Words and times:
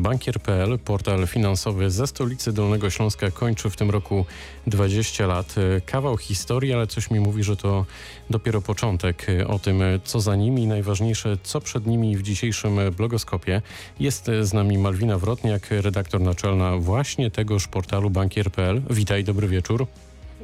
Bankier.pl, 0.00 0.78
portal 0.78 1.26
finansowy 1.26 1.90
ze 1.90 2.06
stolicy 2.06 2.52
Dolnego 2.52 2.90
Śląska, 2.90 3.30
kończy 3.30 3.70
w 3.70 3.76
tym 3.76 3.90
roku 3.90 4.26
20 4.66 5.26
lat. 5.26 5.54
Kawał 5.86 6.16
historii, 6.16 6.72
ale 6.72 6.86
coś 6.86 7.10
mi 7.10 7.20
mówi, 7.20 7.42
że 7.42 7.56
to 7.56 7.86
dopiero 8.30 8.60
początek. 8.60 9.26
O 9.48 9.58
tym, 9.58 9.82
co 10.04 10.20
za 10.20 10.36
nimi 10.36 10.62
i 10.62 10.66
najważniejsze, 10.66 11.36
co 11.42 11.60
przed 11.60 11.86
nimi 11.86 12.16
w 12.16 12.22
dzisiejszym 12.22 12.78
blogoskopie. 12.96 13.62
Jest 14.00 14.30
z 14.40 14.52
nami 14.52 14.78
Malwina 14.78 15.18
Wrotniak, 15.18 15.66
redaktor 15.70 16.20
naczelna 16.20 16.76
właśnie 16.76 17.30
tegoż 17.30 17.68
portalu 17.68 18.10
Bankier.pl. 18.10 18.82
Witaj, 18.90 19.24
dobry 19.24 19.48
wieczór. 19.48 19.86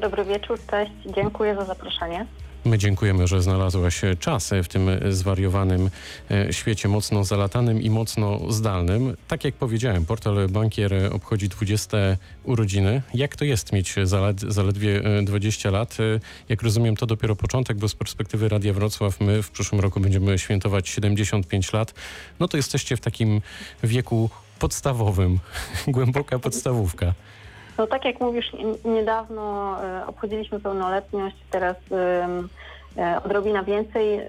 Dobry 0.00 0.25
wieczór, 0.25 0.59
cześć, 0.70 0.93
dziękuję 1.14 1.54
za 1.54 1.64
zaproszenie. 1.64 2.27
My 2.66 2.78
dziękujemy, 2.78 3.26
że 3.26 3.42
znalazłaś 3.42 4.00
czas 4.20 4.50
w 4.64 4.68
tym 4.68 4.90
zwariowanym 5.10 5.90
e, 6.30 6.52
świecie 6.52 6.88
mocno 6.88 7.24
zalatanym 7.24 7.82
i 7.82 7.90
mocno 7.90 8.52
zdalnym. 8.52 9.16
Tak 9.28 9.44
jak 9.44 9.54
powiedziałem, 9.54 10.06
portal 10.06 10.48
Bankier 10.48 10.94
obchodzi 11.12 11.48
20 11.48 11.96
urodziny. 12.44 13.02
Jak 13.14 13.36
to 13.36 13.44
jest 13.44 13.72
mieć 13.72 13.94
zaled, 14.05 14.41
zaledwie 14.41 15.02
20 15.22 15.68
e, 15.68 15.72
lat? 15.72 15.96
E, 16.00 16.20
jak 16.48 16.62
rozumiem, 16.62 16.96
to 16.96 17.06
dopiero 17.06 17.36
początek, 17.36 17.77
bo 17.77 17.88
z 17.88 17.94
perspektywy 17.94 18.48
Radia 18.48 18.72
Wrocław 18.72 19.20
my 19.20 19.42
w 19.42 19.50
przyszłym 19.50 19.80
roku 19.80 20.00
będziemy 20.00 20.38
świętować 20.38 20.88
75 20.88 21.72
lat. 21.72 21.94
No 22.41 22.48
to 22.48 22.56
jesteście 22.56 22.96
w 22.96 23.00
takim 23.00 23.41
wieku 23.83 24.30
podstawowym, 24.58 25.38
głęboka 25.88 26.38
podstawówka. 26.38 27.14
No 27.78 27.86
tak 27.86 28.04
jak 28.04 28.20
mówisz, 28.20 28.52
niedawno 28.84 29.76
e, 29.82 30.06
obchodziliśmy 30.06 30.60
pełnoletność, 30.60 31.36
teraz 31.50 31.76
e, 31.92 33.22
odrobina 33.24 33.62
więcej. 33.62 34.20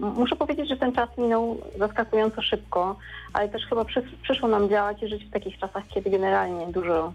Muszę 0.00 0.36
powiedzieć, 0.36 0.68
że 0.68 0.76
ten 0.76 0.92
czas 0.92 1.08
minął 1.18 1.60
zaskakująco 1.78 2.42
szybko, 2.42 2.96
ale 3.32 3.48
też 3.48 3.66
chyba 3.66 3.84
przyszło 4.22 4.48
nam 4.48 4.68
działać 4.68 5.02
i 5.02 5.08
żyć 5.08 5.24
w 5.24 5.30
takich 5.30 5.58
czasach, 5.58 5.84
kiedy 5.88 6.10
generalnie 6.10 6.66
dużo, 6.66 7.12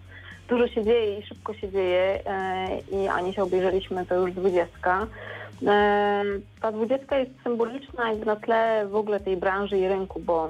dużo 0.50 0.67
się 0.67 0.84
dzieje 0.84 1.20
i 1.20 1.26
szybko 1.26 1.53
się 1.53 1.72
dzieje 1.72 2.19
e, 2.25 2.67
i 2.91 3.08
ani 3.08 3.34
się 3.34 3.44
obejrzeliśmy, 3.44 4.06
to 4.06 4.16
już 4.16 4.31
dwudziestka. 4.31 5.08
Ta 6.62 6.72
dwudziestka 6.72 7.17
jest 7.17 7.31
symboliczna 7.44 8.09
jakby 8.09 8.25
na 8.25 8.36
tle 8.36 8.88
w 8.89 8.95
ogóle 8.95 9.19
tej 9.19 9.38
branży 9.38 9.78
i 9.78 9.88
rynku, 9.88 10.19
bo 10.19 10.50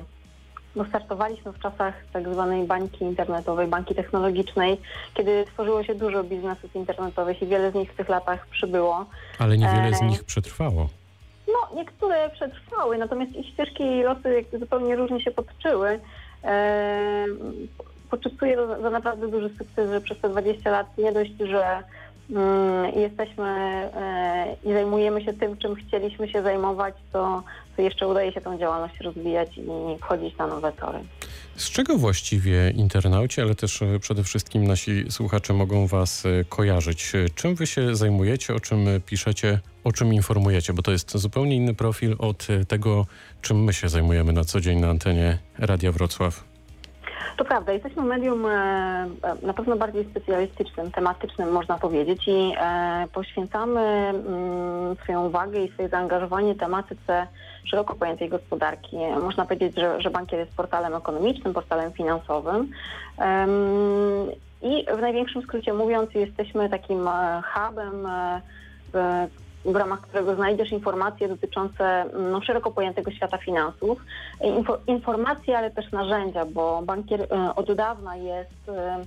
bo 0.78 0.86
startowaliśmy 0.86 1.52
w 1.52 1.60
czasach 1.60 1.94
tak 2.14 2.34
zwanej 2.34 2.64
bańki 2.64 3.06
internetowej, 3.06 3.68
bańki 3.68 3.96
technologicznej, 3.96 4.78
kiedy 5.14 5.46
tworzyło 5.46 5.84
się 5.84 5.96
dużo 5.96 6.24
biznesów 6.24 6.76
internetowych 6.76 7.42
i 7.42 7.48
wiele 7.48 7.72
z 7.72 7.74
nich 7.74 7.92
w 7.92 7.96
tych 7.96 8.10
latach 8.10 8.48
przybyło. 8.48 9.06
Ale 9.40 9.58
niewiele 9.58 9.94
z 9.94 10.02
e, 10.02 10.06
nich 10.06 10.24
przetrwało. 10.24 10.90
No, 11.48 11.76
niektóre 11.76 12.30
przetrwały, 12.30 12.98
natomiast 12.98 13.36
ich 13.36 13.48
ścieżki 13.48 13.84
i 13.84 14.04
losy 14.04 14.46
zupełnie 14.60 14.96
różnie 14.96 15.22
się 15.22 15.32
potoczyły. 15.32 16.00
E, 16.44 17.26
poczytuję 18.10 18.58
za 18.82 18.90
naprawdę 18.90 19.28
duży 19.28 19.50
sukces, 19.50 19.92
że 19.92 20.02
przez 20.02 20.20
te 20.20 20.30
20 20.30 20.72
lat 20.72 20.98
nie 20.98 21.12
dość, 21.12 21.32
że 21.40 21.84
jesteśmy 22.96 23.48
e, 23.48 24.56
i 24.64 24.74
zajmujemy 24.74 25.24
się 25.24 25.34
tym, 25.34 25.58
czym 25.58 25.76
chcieliśmy 25.76 26.30
się 26.30 26.44
zajmować, 26.44 26.96
to 27.14 27.44
to 27.78 27.82
jeszcze 27.82 28.08
udaje 28.08 28.32
się 28.32 28.42
tę 28.42 28.58
działalność 28.60 29.02
rozwijać 29.02 29.58
i 29.58 29.98
wchodzić 30.02 30.38
na 30.38 30.48
nowe 30.48 30.72
tory. 30.72 31.00
Z 31.56 31.70
czego 31.70 31.98
właściwie 31.98 32.72
internauci, 32.72 33.42
ale 33.42 33.56
też 33.56 33.82
e, 33.82 34.00
przede 34.00 34.24
wszystkim 34.24 34.68
nasi 34.68 35.06
słuchacze 35.10 35.54
mogą 35.54 35.88
Was 35.88 36.26
e, 36.26 36.44
kojarzyć? 36.44 37.12
Czym 37.36 37.56
Wy 37.56 37.68
się 37.68 37.96
zajmujecie, 37.96 38.56
o 38.56 38.60
czym 38.60 38.86
piszecie, 39.06 39.60
o 39.84 39.92
czym 39.92 40.14
informujecie? 40.14 40.74
Bo 40.74 40.82
to 40.82 40.92
jest 40.92 41.18
zupełnie 41.18 41.56
inny 41.56 41.74
profil 41.74 42.16
od 42.20 42.48
tego, 42.68 43.06
czym 43.42 43.64
my 43.64 43.74
się 43.74 43.90
zajmujemy 43.90 44.34
na 44.34 44.44
co 44.44 44.62
dzień 44.62 44.80
na 44.80 44.90
antenie 44.90 45.38
Radia 45.58 45.92
Wrocław. 45.92 46.47
To 47.38 47.46
prawda, 47.46 47.74
jesteśmy 47.74 48.04
medium 48.04 48.46
e, 48.46 48.50
na 49.42 49.54
pewno 49.54 49.76
bardziej 49.76 50.06
specjalistycznym, 50.06 50.92
tematycznym 50.92 51.52
można 51.52 51.78
powiedzieć 51.78 52.28
i 52.28 52.54
e, 52.58 53.08
poświęcamy 53.14 53.82
mm, 53.82 54.96
swoją 55.04 55.26
uwagę 55.26 55.60
i 55.60 55.72
swoje 55.72 55.90
zaangażowanie 55.90 56.56
tematyce 56.56 57.28
szeroko 57.66 57.96
pojętej 57.96 58.30
gospodarki. 58.30 58.98
Można 59.24 59.46
powiedzieć, 59.46 59.76
że, 59.76 60.02
że 60.02 60.10
bankier 60.10 60.40
jest 60.40 60.56
portalem 60.56 60.96
ekonomicznym, 60.96 61.54
portalem 61.54 61.92
finansowym. 61.92 62.72
I 64.62 64.86
w 64.98 65.02
największym 65.02 65.42
skrócie 65.42 65.74
mówiąc, 65.74 66.14
jesteśmy 66.14 66.70
takim 66.70 67.08
e, 67.08 67.42
hubem, 67.54 68.08
w 69.68 69.76
ramach 69.76 70.02
którego 70.02 70.36
znajdziesz 70.36 70.72
informacje 70.72 71.28
dotyczące 71.28 72.06
no, 72.32 72.42
szeroko 72.42 72.72
pojętego 72.72 73.12
świata 73.12 73.38
finansów. 73.38 74.02
Info, 74.44 74.78
informacje, 74.88 75.58
ale 75.58 75.72
też 75.72 75.92
narzędzia, 75.92 76.46
bo 76.46 76.82
bankier 76.82 77.22
e, 77.22 77.56
od 77.56 77.74
dawna 77.74 78.16
jest 78.16 78.70
e, 78.70 79.04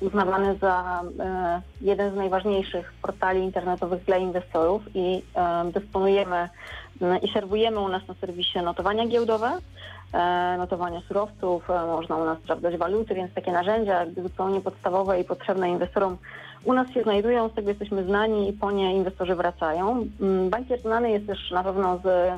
uznawany 0.00 0.56
za 0.56 1.02
e, 1.20 1.62
jeden 1.80 2.12
z 2.12 2.16
najważniejszych 2.16 2.92
portali 3.02 3.40
internetowych 3.40 4.04
dla 4.04 4.16
inwestorów 4.16 4.82
i 4.94 5.22
dysponujemy 5.74 6.48
i 7.22 7.32
serwujemy 7.32 7.80
u 7.80 7.88
nas 7.88 8.08
na 8.08 8.14
serwisie 8.14 8.58
notowania 8.58 9.06
giełdowe, 9.06 9.58
notowania 10.58 11.00
surowców, 11.08 11.68
można 11.68 12.16
u 12.16 12.24
nas 12.24 12.38
sprawdzać 12.38 12.76
waluty, 12.76 13.14
więc 13.14 13.34
takie 13.34 13.52
narzędzia 13.52 14.00
jakby 14.00 14.22
zupełnie 14.22 14.60
podstawowe 14.60 15.20
i 15.20 15.24
potrzebne 15.24 15.70
inwestorom 15.70 16.16
u 16.64 16.72
nas 16.72 16.90
się 16.90 17.02
znajdują, 17.02 17.48
z 17.48 17.54
tego 17.54 17.68
jesteśmy 17.68 18.04
znani 18.04 18.48
i 18.48 18.52
po 18.52 18.70
nie 18.70 18.94
inwestorzy 18.96 19.34
wracają. 19.34 20.06
Mm, 20.20 20.50
bankier 20.50 20.80
znany 20.80 21.10
jest 21.10 21.26
też 21.26 21.50
na 21.50 21.64
pewno 21.64 21.98
z 21.98 22.32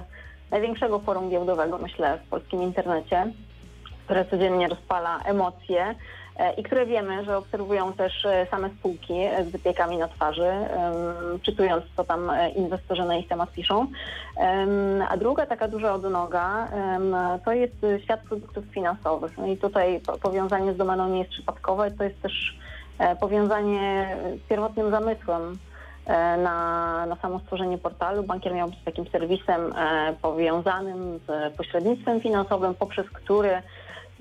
największego 0.50 0.98
forum 0.98 1.30
giełdowego, 1.30 1.78
myślę, 1.78 2.18
w 2.26 2.28
polskim 2.28 2.62
internecie, 2.62 3.32
które 4.04 4.24
codziennie 4.24 4.68
rozpala 4.68 5.20
emocje 5.24 5.94
e, 6.36 6.52
i 6.52 6.62
które 6.62 6.86
wiemy, 6.86 7.24
że 7.24 7.38
obserwują 7.38 7.92
też 7.92 8.24
e, 8.24 8.46
same 8.50 8.70
spółki 8.70 9.14
z 9.48 9.50
wypiekami 9.50 9.96
na 9.96 10.08
twarzy, 10.08 10.52
czytując, 11.42 11.84
co 11.96 12.04
tam 12.04 12.30
e, 12.30 12.50
inwestorzy 12.50 13.04
na 13.04 13.16
ich 13.16 13.28
temat 13.28 13.52
piszą. 13.52 13.86
A 15.08 15.16
druga 15.16 15.46
taka 15.46 15.68
duża 15.68 15.94
odnoga 15.94 16.68
to 17.44 17.52
jest 17.52 17.74
świat 18.02 18.20
produktów 18.20 18.64
finansowych. 18.64 19.38
No 19.38 19.46
i 19.46 19.56
tutaj 19.56 20.00
powiązanie 20.22 20.72
z 20.72 20.76
domeną 20.76 21.08
nie 21.08 21.18
jest 21.18 21.30
przypadkowe, 21.30 21.90
to 21.90 22.04
jest 22.04 22.22
też 22.22 22.56
E, 22.60 22.65
powiązanie 23.20 24.16
z 24.44 24.48
pierwotnym 24.48 24.90
zamysłem 24.90 25.58
e, 26.06 26.36
na, 26.36 27.06
na 27.06 27.16
samo 27.16 27.38
stworzenie 27.38 27.78
portalu. 27.78 28.22
Bankier 28.22 28.54
miał 28.54 28.68
być 28.68 28.78
takim 28.84 29.06
serwisem 29.06 29.72
e, 29.72 30.14
powiązanym 30.22 31.20
z 31.26 31.56
pośrednictwem 31.56 32.20
finansowym, 32.20 32.74
poprzez 32.74 33.10
który 33.10 33.62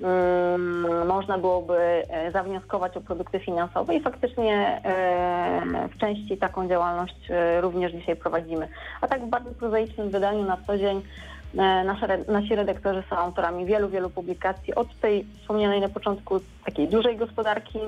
mm, 0.02 1.06
można 1.06 1.38
byłoby 1.38 2.02
zawnioskować 2.32 2.96
o 2.96 3.00
produkty 3.00 3.38
finansowe 3.40 3.94
i 3.94 4.00
faktycznie 4.00 4.82
w 5.94 5.98
części 5.98 6.36
taką 6.36 6.68
działalność 6.68 7.28
również 7.60 7.92
dzisiaj 7.92 8.16
prowadzimy. 8.16 8.68
A 9.00 9.08
tak 9.08 9.22
w 9.22 9.28
bardzo 9.28 9.50
prozaicznym 9.50 10.10
wydaniu 10.10 10.44
na 10.44 10.56
co 10.66 10.78
dzień 10.78 11.02
Nasze, 11.84 12.18
nasi 12.28 12.54
redaktorzy 12.54 13.02
są 13.10 13.16
autorami 13.16 13.66
wielu, 13.66 13.88
wielu 13.88 14.10
publikacji 14.10 14.74
od 14.74 15.00
tej 15.00 15.26
wspomnianej 15.40 15.80
na 15.80 15.88
początku 15.88 16.40
takiej 16.64 16.88
dużej 16.88 17.16
gospodarki 17.16 17.78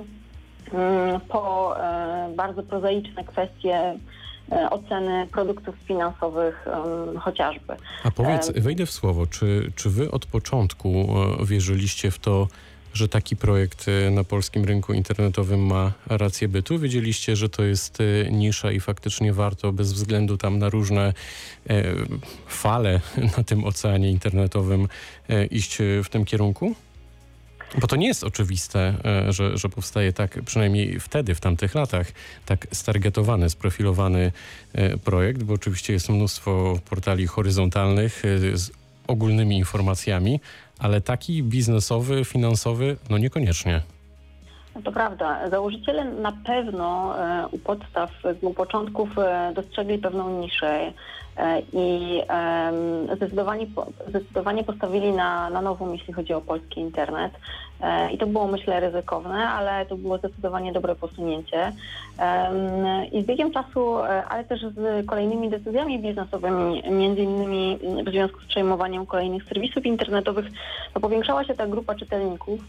po 1.28 1.74
e, 1.80 2.32
bardzo 2.36 2.62
prozaiczne 2.62 3.24
kwestie 3.24 3.98
e, 4.52 4.70
oceny 4.70 5.26
produktów 5.32 5.74
finansowych 5.86 6.66
chociażby. 7.20 7.76
A 8.04 8.10
powiedz, 8.10 8.52
wejdę 8.52 8.86
w 8.86 8.90
słowo, 8.90 9.26
czy, 9.26 9.72
czy 9.76 9.90
wy 9.90 10.10
od 10.10 10.26
początku 10.26 10.88
e, 11.40 11.46
wierzyliście 11.46 12.10
w 12.10 12.18
to, 12.18 12.48
że 12.94 13.08
taki 13.08 13.36
projekt 13.36 13.86
na 14.10 14.24
polskim 14.24 14.64
rynku 14.64 14.92
internetowym 14.92 15.66
ma 15.66 15.92
rację 16.06 16.48
bytu? 16.48 16.78
Wiedzieliście, 16.78 17.36
że 17.36 17.48
to 17.48 17.62
jest 17.62 17.98
nisza 18.30 18.72
i 18.72 18.80
faktycznie 18.80 19.32
warto 19.32 19.72
bez 19.72 19.92
względu 19.92 20.36
tam 20.36 20.58
na 20.58 20.68
różne 20.68 21.12
fale 22.46 23.00
na 23.36 23.44
tym 23.44 23.64
oceanie 23.64 24.10
internetowym 24.10 24.88
iść 25.50 25.78
w 26.04 26.08
tym 26.08 26.24
kierunku? 26.24 26.74
Bo 27.80 27.86
to 27.86 27.96
nie 27.96 28.06
jest 28.06 28.24
oczywiste, 28.24 28.94
e, 29.28 29.32
że, 29.32 29.58
że 29.58 29.68
powstaje 29.68 30.12
tak, 30.12 30.42
przynajmniej 30.44 31.00
wtedy, 31.00 31.34
w 31.34 31.40
tamtych 31.40 31.74
latach, 31.74 32.12
tak 32.46 32.66
stargetowany, 32.72 33.50
sprofilowany 33.50 34.32
e, 34.72 34.98
projekt, 34.98 35.42
bo 35.42 35.54
oczywiście 35.54 35.92
jest 35.92 36.08
mnóstwo 36.08 36.78
portali 36.90 37.26
horyzontalnych 37.26 38.24
e, 38.24 38.56
z 38.56 38.70
ogólnymi 39.06 39.56
informacjami, 39.56 40.40
ale 40.78 41.00
taki 41.00 41.42
biznesowy, 41.42 42.24
finansowy, 42.24 42.96
no 43.10 43.18
niekoniecznie. 43.18 43.82
No 44.78 44.84
to 44.84 44.92
prawda. 44.92 45.48
Założyciele 45.48 46.04
na 46.04 46.32
pewno 46.32 47.14
u 47.50 47.58
podstaw, 47.58 48.10
u 48.42 48.54
początków 48.54 49.08
dostrzegli 49.54 49.98
pewną 49.98 50.40
niszę 50.40 50.92
E, 51.38 51.62
i 51.72 52.22
zdecydowanie, 53.16 53.66
zdecydowanie 54.08 54.64
postawili 54.64 55.12
na, 55.12 55.50
na 55.50 55.62
nową, 55.62 55.92
jeśli 55.92 56.12
chodzi 56.12 56.32
o 56.32 56.40
polski 56.40 56.80
internet. 56.80 57.32
E, 57.80 58.12
I 58.12 58.18
to 58.18 58.26
było, 58.26 58.46
myślę, 58.46 58.80
ryzykowne, 58.80 59.48
ale 59.48 59.86
to 59.86 59.96
było 59.96 60.18
zdecydowanie 60.18 60.72
dobre 60.72 60.94
posunięcie. 60.94 61.72
I 63.12 63.22
z 63.22 63.26
biegiem 63.26 63.52
czasu, 63.52 63.98
e, 63.98 64.24
ale 64.24 64.44
też 64.44 64.60
z 64.60 65.06
kolejnymi 65.06 65.50
decyzjami 65.50 65.98
biznesowymi, 65.98 66.82
między 66.90 67.22
innymi 67.22 67.78
w 68.06 68.10
związku 68.10 68.40
z 68.40 68.46
przejmowaniem 68.46 69.06
kolejnych 69.06 69.44
serwisów 69.44 69.86
internetowych, 69.86 70.46
to 70.94 71.00
powiększała 71.00 71.44
się 71.44 71.54
ta 71.54 71.66
grupa 71.66 71.94
czytelników, 71.94 72.60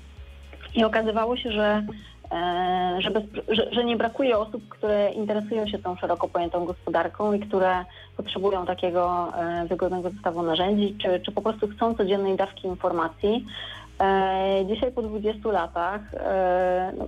I 0.75 0.83
okazywało 0.83 1.37
się, 1.37 1.51
że, 1.51 1.83
e, 2.31 2.97
że, 2.99 3.11
bez, 3.11 3.23
że, 3.47 3.73
że 3.73 3.85
nie 3.85 3.97
brakuje 3.97 4.37
osób, 4.37 4.69
które 4.69 5.11
interesują 5.11 5.67
się 5.67 5.79
tą 5.79 5.95
szeroko 5.95 6.27
pojętą 6.27 6.65
gospodarką 6.65 7.33
i 7.33 7.39
które 7.39 7.85
potrzebują 8.17 8.65
takiego 8.65 9.33
e, 9.35 9.65
wygodnego 9.67 10.09
zestawu 10.09 10.41
narzędzi, 10.41 10.95
czy, 11.01 11.19
czy 11.19 11.31
po 11.31 11.41
prostu 11.41 11.67
chcą 11.67 11.95
codziennej 11.95 12.35
dawki 12.35 12.67
informacji. 12.67 13.45
E, 14.01 14.65
Dzisiaj 14.67 14.91
po 14.91 15.01
20 15.01 15.51
latach 15.51 16.01
no, 16.97 17.07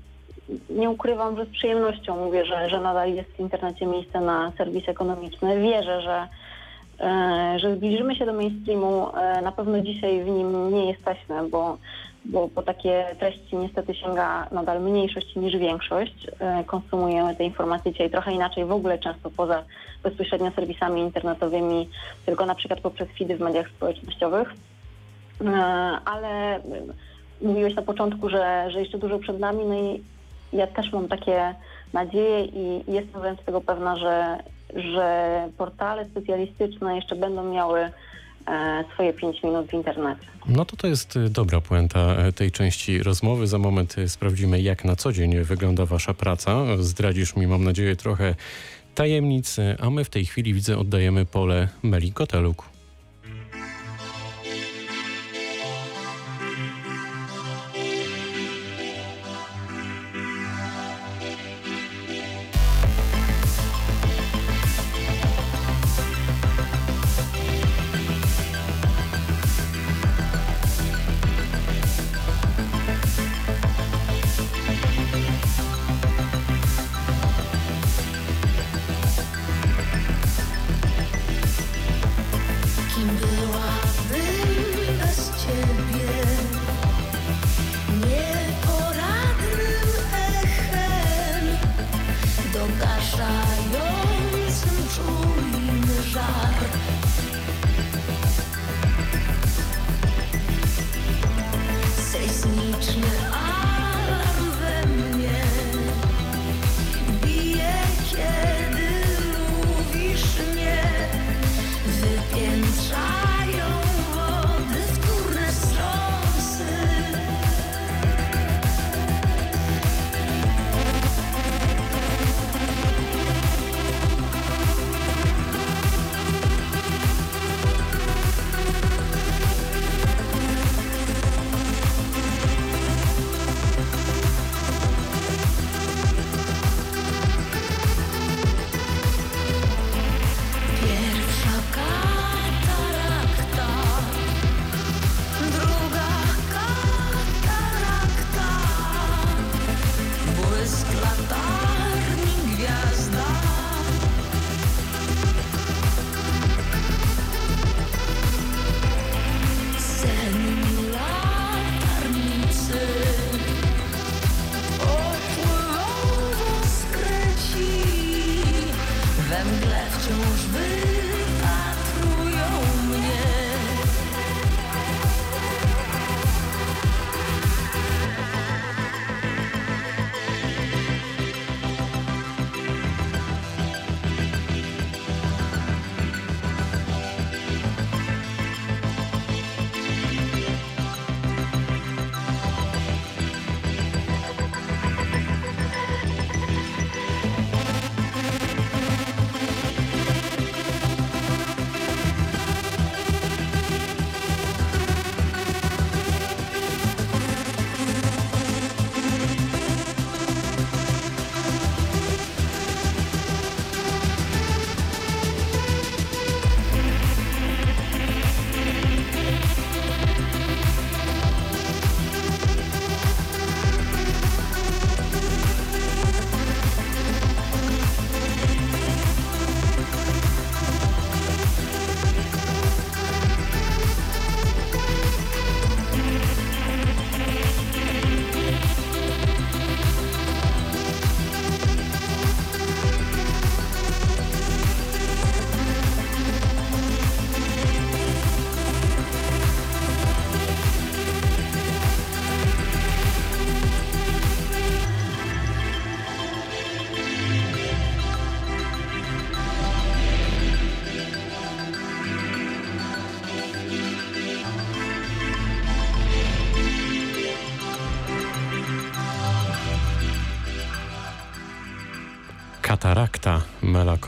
nie 0.70 0.90
ukrywam, 0.90 1.38
że 1.38 1.46
z 1.46 1.50
przyjemnością 1.50 2.26
mówię, 2.26 2.46
że, 2.46 2.70
że 2.70 2.80
nadal 2.80 3.14
jest 3.14 3.30
w 3.30 3.40
internecie 3.40 3.86
miejsce 3.86 4.22
na 4.22 4.52
serwis 4.58 4.90
ekonomiczny. 4.90 5.62
Wierzę, 5.62 6.02
że, 6.02 6.28
że 7.60 7.76
zbliżymy 7.76 8.16
się 8.16 8.26
do 8.26 8.34
mainstreamu. 8.34 9.08
Na 9.44 9.52
pewno 9.52 9.82
dzisiaj 9.82 10.24
w 10.24 10.28
nim 10.28 10.74
nie 10.74 10.86
jesteśmy, 10.86 11.50
bo, 11.50 11.78
bo 12.26 12.48
po 12.48 12.62
takie 12.62 13.06
treści 13.20 13.58
niestety 13.58 13.96
sięga 13.96 14.48
nadal 14.52 14.82
mniejszość 14.82 15.36
niż 15.36 15.58
większość. 15.58 16.28
E, 16.40 16.64
Konsumujemy 16.64 17.36
te 17.36 17.44
informacje 17.44 17.92
dzisiaj 17.92 18.10
trochę 18.10 18.32
inaczej, 18.32 18.66
w 18.66 18.72
ogóle 18.72 19.00
często 19.00 19.30
poza 19.30 19.64
bezpośrednio 20.04 20.52
serwisami 20.52 21.02
internetowymi, 21.02 21.90
tylko 22.26 22.46
na 22.46 22.56
przykład 22.56 22.80
poprzez 22.80 23.08
feedy 23.18 23.38
w 23.38 23.40
mediach 23.40 23.70
społecznościowych. 23.70 24.54
E, 25.46 25.54
Ale 26.06 26.56
e, 26.56 26.62
mówiłeś 27.42 27.76
na 27.76 27.82
początku, 27.82 28.30
że, 28.30 28.68
że 28.72 28.80
jeszcze 28.80 28.98
dużo 28.98 29.20
przed 29.20 29.40
nami, 29.40 29.66
no 29.66 29.76
i 29.76 30.04
ja 30.54 30.68
też 30.68 30.92
mam 30.92 31.08
takie 31.08 31.56
nadzieje 31.94 32.46
i 32.46 32.92
jestem 32.92 33.22
wręcz 33.22 33.42
tego 33.42 33.62
pewna, 33.62 33.98
że, 33.98 34.38
że 34.76 35.50
portale 35.58 36.06
specjalistyczne 36.06 36.96
jeszcze 36.96 37.16
będą 37.16 37.44
miały 37.44 37.92
swoje 38.94 39.14
5 39.14 39.44
minut 39.44 39.68
w 39.68 39.74
internecie. 39.74 40.22
No 40.48 40.66
to 40.66 40.78
to 40.78 40.88
jest 40.88 41.16
y, 41.16 41.30
dobra 41.30 41.62
puenta 41.62 42.00
e, 42.00 42.32
tej 42.32 42.52
części 42.52 43.04
rozmowy. 43.04 43.48
Za 43.48 43.58
moment 43.58 43.98
y, 43.98 44.10
sprawdzimy, 44.10 44.62
jak 44.62 44.86
na 44.86 44.96
co 44.96 45.12
dzień 45.12 45.44
wygląda 45.44 45.86
wasza 45.86 46.14
praca. 46.14 46.66
Zdradzisz 46.80 47.36
mi, 47.36 47.48
mam 47.48 47.64
nadzieję, 47.64 47.96
trochę 47.96 48.36
tajemnic, 48.96 49.60
y, 49.60 49.76
a 49.80 49.90
my 49.90 50.04
w 50.04 50.10
tej 50.10 50.26
chwili, 50.26 50.54
widzę, 50.54 50.78
oddajemy 50.78 51.26
pole 51.26 51.68
Meli 51.84 52.14
Koteluk. 52.14 52.71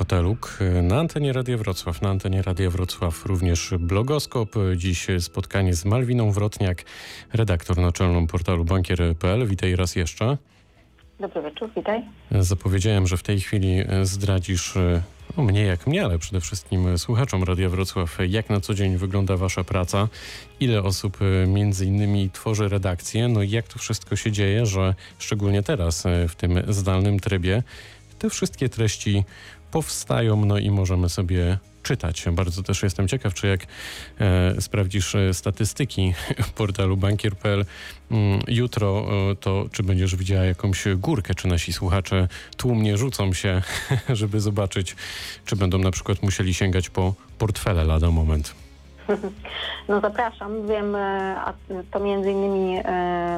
Koteluk 0.04 0.60
na 0.82 1.00
antenie 1.00 1.34
Radia 1.34 1.58
Wrocław. 1.58 2.02
Na 2.02 2.10
antenie 2.10 2.42
Radia 2.42 2.70
Wrocław 2.70 3.26
również 3.26 3.74
blogoskop. 3.80 4.56
Dziś 4.76 5.08
spotkanie 5.20 5.74
z 5.74 5.86
Malwiną 5.86 6.32
Wrotniak, 6.32 6.84
redaktor 7.34 7.78
naczelną 7.78 8.28
portalu 8.28 8.66
bankier.pl. 8.66 9.48
Witaj 9.48 9.76
raz 9.76 9.96
jeszcze. 9.96 10.38
Dobry 11.20 11.42
wieczór, 11.42 11.70
witaj. 11.76 12.02
Zapowiedziałem, 12.32 13.08
że 13.08 13.18
w 13.18 13.24
tej 13.24 13.42
chwili 13.42 13.76
zdradzisz 14.04 14.74
no 15.38 15.44
mnie 15.44 15.62
jak 15.62 15.88
mnie, 15.88 16.06
ale 16.06 16.20
przede 16.20 16.42
wszystkim 16.42 16.98
słuchaczom 16.98 17.44
Radia 17.44 17.70
Wrocław, 17.70 18.18
jak 18.30 18.50
na 18.50 18.60
co 18.60 18.74
dzień 18.74 18.98
wygląda 18.98 19.38
wasza 19.38 19.64
praca, 19.64 20.08
ile 20.60 20.84
osób 20.84 21.18
między 21.48 21.86
innymi 21.86 22.30
tworzy 22.30 22.70
redakcję, 22.70 23.28
no 23.28 23.42
i 23.42 23.50
jak 23.50 23.68
to 23.68 23.80
wszystko 23.80 24.16
się 24.16 24.32
dzieje, 24.32 24.66
że 24.66 24.96
szczególnie 25.20 25.64
teraz 25.64 26.04
w 26.30 26.36
tym 26.36 26.64
zdalnym 26.68 27.20
trybie 27.20 27.64
te 28.20 28.30
wszystkie 28.30 28.70
treści 28.70 29.24
powstają, 29.74 30.46
no 30.46 30.58
i 30.58 30.72
możemy 30.72 31.10
sobie 31.10 31.58
czytać. 31.84 32.26
Bardzo 32.32 32.64
też 32.64 32.84
jestem 32.84 33.08
ciekaw, 33.08 33.34
czy 33.34 33.48
jak 33.48 33.66
e, 34.20 34.62
sprawdzisz 34.62 35.16
e, 35.16 35.34
statystyki 35.34 36.14
portalu 36.58 36.98
bankier.pl 36.98 37.66
mm, 38.12 38.42
jutro, 38.48 39.08
e, 39.32 39.36
to 39.36 39.66
czy 39.72 39.84
będziesz 39.84 40.16
widziała 40.16 40.44
jakąś 40.44 40.84
górkę, 40.96 41.36
czy 41.36 41.48
nasi 41.48 41.74
słuchacze 41.74 42.28
tłumnie 42.58 42.98
rzucą 42.98 43.34
się, 43.34 43.62
żeby 44.20 44.42
zobaczyć, 44.42 44.96
czy 45.46 45.56
będą 45.56 45.78
na 45.78 45.92
przykład 45.92 46.24
musieli 46.24 46.54
sięgać 46.54 46.90
po 46.90 47.14
portfele 47.38 47.84
lada 47.84 48.12
moment. 48.12 48.63
No 49.88 50.02
zapraszam. 50.02 50.68
Wiem, 50.68 50.96
e, 50.96 51.36
a 51.46 51.54
to 51.92 52.00
między 52.00 52.32
innymi 52.32 52.78
e, 52.78 52.82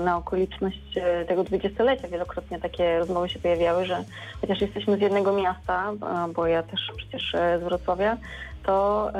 na 0.05 0.17
okoliczność 0.17 0.97
e, 0.97 1.25
tego 1.25 1.43
dwudziestolecia 1.43 2.07
wielokrotnie 2.07 2.59
takie 2.59 2.99
rozmowy 2.99 3.29
się 3.29 3.39
pojawiały, 3.39 3.85
że 3.85 4.03
chociaż 4.41 4.61
jesteśmy 4.61 4.97
z 4.97 5.01
jednego 5.01 5.33
miasta, 5.33 5.93
bo 6.35 6.47
ja 6.47 6.63
też 6.63 6.91
przecież 6.97 7.31
z 7.33 7.63
Wrocławia, 7.63 8.17
to 8.63 9.11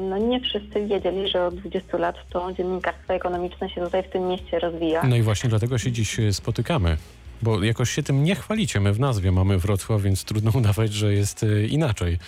no 0.00 0.18
nie 0.18 0.40
wszyscy 0.40 0.86
wiedzieli, 0.86 1.28
że 1.28 1.46
od 1.46 1.54
20 1.54 1.98
lat 1.98 2.16
to 2.30 2.52
dziennikarstwo 2.52 3.14
ekonomiczne 3.14 3.70
się 3.70 3.84
tutaj 3.84 4.02
w 4.02 4.10
tym 4.10 4.28
mieście 4.28 4.58
rozwija. 4.58 5.02
No 5.08 5.16
i 5.16 5.22
właśnie 5.22 5.50
dlatego 5.50 5.78
się 5.78 5.92
dziś 5.92 6.20
spotykamy. 6.32 6.96
Bo 7.42 7.62
jakoś 7.62 7.90
się 7.90 8.02
tym 8.02 8.24
nie 8.24 8.34
chwalicie. 8.34 8.80
My 8.80 8.92
w 8.92 9.00
nazwie 9.00 9.32
mamy 9.32 9.58
Wrocław, 9.58 10.02
więc 10.02 10.24
trudno 10.24 10.50
udawać, 10.60 10.92
że 10.92 11.12
jest 11.12 11.46
inaczej. 11.68 12.18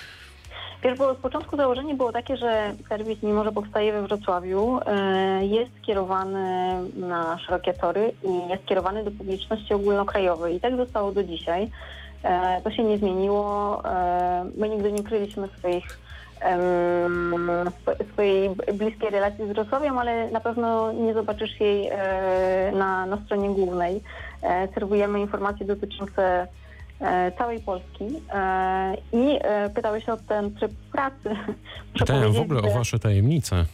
Wiesz, 0.83 0.99
bo 0.99 1.15
z 1.15 1.17
początku 1.17 1.57
założenie 1.57 1.95
było 1.95 2.13
takie, 2.13 2.37
że 2.37 2.73
serwis, 2.89 3.23
mimo 3.23 3.45
że 3.45 3.53
powstaje 3.53 3.93
we 3.93 4.03
Wrocławiu, 4.03 4.81
e, 4.87 5.47
jest 5.47 5.71
skierowany 5.83 6.75
na 6.97 7.39
szerokie 7.39 7.73
tory 7.73 8.13
i 8.23 8.49
jest 8.49 8.63
skierowany 8.63 9.05
do 9.05 9.11
publiczności 9.11 9.75
ogólnokrajowej. 9.75 10.57
I 10.57 10.61
tak 10.61 10.77
zostało 10.77 11.13
do 11.13 11.25
dzisiaj. 11.25 11.71
E, 12.23 12.61
to 12.61 12.71
się 12.71 12.85
nie 12.85 12.99
zmieniło. 12.99 13.83
E, 13.85 14.45
my 14.57 14.69
nigdy 14.69 14.93
nie 14.93 15.03
kryliśmy 15.03 15.49
swoich 15.59 15.99
swojej 18.13 18.51
bliskiej 18.75 19.11
relacji 19.11 19.47
z 19.47 19.53
Wrocławiem, 19.53 19.99
ale 19.99 20.31
na 20.31 20.41
pewno 20.41 20.93
nie 20.93 21.15
zobaczysz 21.15 21.61
jej 21.61 21.91
na, 22.73 23.07
na 23.07 23.19
stronie 23.25 23.49
głównej. 23.49 24.03
Serwujemy 24.75 25.21
informacje 25.21 25.67
dotyczące 25.67 26.47
całej 27.39 27.61
Polski 27.61 28.05
e, 28.33 28.97
i 29.13 29.39
e, 29.41 29.71
pytałeś 29.71 30.09
o 30.09 30.17
ten 30.17 30.55
tryb 30.55 30.73
pracy. 30.93 31.37
Pytałem 31.99 32.33
w 32.33 32.41
ogóle 32.41 32.63
o 32.63 32.71
wasze 32.71 32.99
tajemnice. 32.99 33.65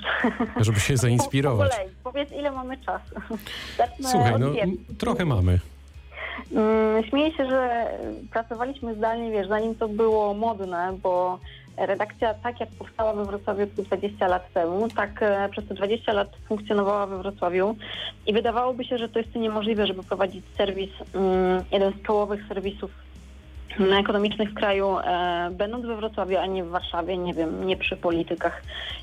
Żeby 0.60 0.80
się 0.80 0.96
zainspirować. 0.96 1.72
Po, 1.72 1.84
po 2.04 2.10
Powiedz, 2.10 2.32
ile 2.32 2.50
mamy 2.50 2.76
czasu. 2.78 3.14
Słuchaj, 4.10 4.34
no 4.38 4.52
trochę 4.98 5.24
mamy. 5.24 5.58
Mm, 6.52 7.04
śmieję 7.04 7.32
się, 7.32 7.50
że 7.50 7.86
pracowaliśmy 8.30 8.94
zdalnie, 8.94 9.30
wiesz, 9.30 9.48
zanim 9.48 9.74
to 9.74 9.88
było 9.88 10.34
modne, 10.34 10.96
bo 11.02 11.38
redakcja 11.86 12.34
tak 12.34 12.60
jak 12.60 12.68
powstała 12.68 13.12
we 13.12 13.24
Wrocławiu 13.24 13.66
20 13.66 14.28
lat 14.28 14.52
temu, 14.52 14.88
tak 14.88 15.22
e, 15.22 15.48
przez 15.50 15.68
te 15.68 15.74
20 15.74 16.12
lat 16.12 16.28
funkcjonowała 16.48 17.06
we 17.06 17.18
Wrocławiu 17.18 17.76
i 18.26 18.32
wydawałoby 18.32 18.84
się, 18.84 18.98
że 18.98 19.08
to 19.08 19.18
jest 19.18 19.34
niemożliwe, 19.34 19.86
żeby 19.86 20.02
prowadzić 20.02 20.44
serwis, 20.56 20.90
mm, 21.14 21.64
jeden 21.72 21.92
z 21.92 22.02
czołowych 22.02 22.40
serwisów 22.48 22.90
ekonomicznych 23.78 24.50
w 24.50 24.54
kraju, 24.54 24.98
e, 24.98 25.50
będąc 25.52 25.86
we 25.86 25.96
Wrocławiu, 25.96 26.38
a 26.38 26.46
nie 26.46 26.64
w 26.64 26.68
Warszawie, 26.68 27.18
nie 27.18 27.34
wiem, 27.34 27.66
nie 27.66 27.76
przy 27.76 27.96
politykach, 27.96 28.62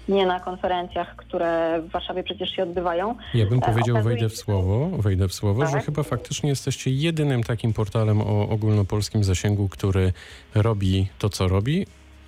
nie 0.10 0.26
na 0.26 0.40
konferencjach, 0.40 1.16
które 1.16 1.82
w 1.82 1.92
Warszawie 1.92 2.24
przecież 2.24 2.50
się 2.50 2.64
odbywają. 2.64 3.16
Ja 3.34 3.46
bym 3.46 3.60
e, 3.60 3.62
powiedział, 3.62 4.04
wejdę 4.04 4.30
w 4.30 4.38
słowo, 4.38 4.90
wejdę 4.98 5.28
w 5.28 5.34
słowo, 5.34 5.62
tak? 5.62 5.72
że 5.72 5.80
chyba 5.80 6.04
faktycznie 6.04 6.50
jesteście 6.50 6.92
jedynym 6.92 7.44
takim 7.44 7.74
portalem 7.74 8.22
o 8.22 8.50
ogólnopolskim 8.50 9.24
zasięgu, 9.24 9.70
który 9.70 10.14
robi 10.56 11.08
to, 11.20 11.30
co 11.30 11.48
robi, 11.48 11.86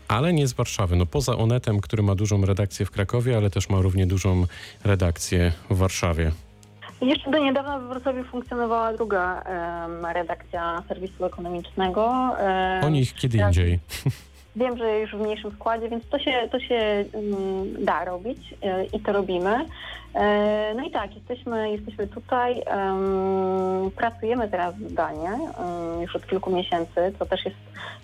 ale 0.09 0.33
nie 0.33 0.47
z 0.47 0.53
Warszawy. 0.53 0.95
No 0.95 1.05
poza 1.05 1.37
Onetem, 1.37 1.81
który 1.81 2.03
ma 2.03 2.15
dużą 2.15 2.45
redakcję 2.45 2.85
w 2.85 2.91
Krakowie, 2.91 3.37
ale 3.37 3.49
też 3.49 3.69
ma 3.69 3.81
równie 3.81 4.07
dużą 4.07 4.45
redakcję 4.83 5.51
w 5.69 5.77
Warszawie. 5.77 6.31
Jeszcze 7.01 7.31
do 7.31 7.37
niedawna 7.37 7.79
w 7.79 7.87
Wrocławiu 7.87 8.23
funkcjonowała 8.23 8.93
druga 8.93 9.43
um, 9.43 10.05
redakcja 10.05 10.83
serwisu 10.87 11.25
ekonomicznego. 11.25 12.35
Um, 12.39 12.83
o 12.83 12.89
nich 12.89 13.13
kiedy 13.13 13.37
indziej. 13.37 13.79
Wiem, 14.59 14.77
że 14.77 14.99
już 14.99 15.15
w 15.15 15.19
mniejszym 15.19 15.51
składzie, 15.51 15.89
więc 15.89 16.09
to 16.09 16.19
się, 16.19 16.31
to 16.51 16.59
się 16.59 17.05
um, 17.13 17.85
da 17.85 18.05
robić 18.05 18.55
e, 18.61 18.85
i 18.85 18.99
to 18.99 19.13
robimy. 19.13 19.65
E, 20.15 20.73
no 20.75 20.83
i 20.83 20.91
tak, 20.91 21.15
jesteśmy, 21.15 21.71
jesteśmy 21.71 22.07
tutaj, 22.07 22.63
pracujemy 23.95 24.47
teraz 24.49 24.75
zdalnie 24.75 25.29
już 26.01 26.15
od 26.15 26.27
kilku 26.27 26.51
miesięcy, 26.51 27.13
co 27.19 27.25
też 27.25 27.45
jest 27.45 27.57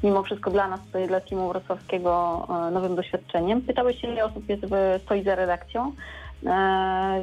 mimo 0.03 0.24
wszystko 0.24 0.51
dla 0.51 0.67
nas, 0.67 0.79
dla 1.07 1.21
teamu 1.21 1.50
wrocławskiego 1.50 2.47
e, 2.50 2.71
nowym 2.71 2.95
doświadczeniem. 2.95 3.62
Pytałeś 3.62 4.01
się, 4.01 4.07
ile 4.07 4.25
osób 4.25 4.50
jest 4.50 4.63
stoi 5.03 5.24
za 5.24 5.35
redakcją. 5.35 5.91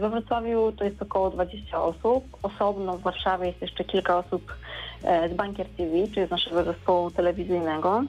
We 0.01 0.11
Wrocławiu 0.11 0.73
to 0.73 0.85
jest 0.85 1.03
około 1.03 1.31
20 1.31 1.83
osób. 1.83 2.25
Osobno 2.43 2.99
w 2.99 3.03
Warszawie 3.03 3.47
jest 3.47 3.63
jeszcze 3.63 3.85
kilka 3.85 4.19
osób 4.19 4.55
z 5.03 5.35
Bankier 5.35 5.67
TV, 5.77 5.93
czyli 6.15 6.27
z 6.27 6.31
naszego 6.31 6.65
zespołu 6.65 7.11
telewizyjnego. 7.11 8.03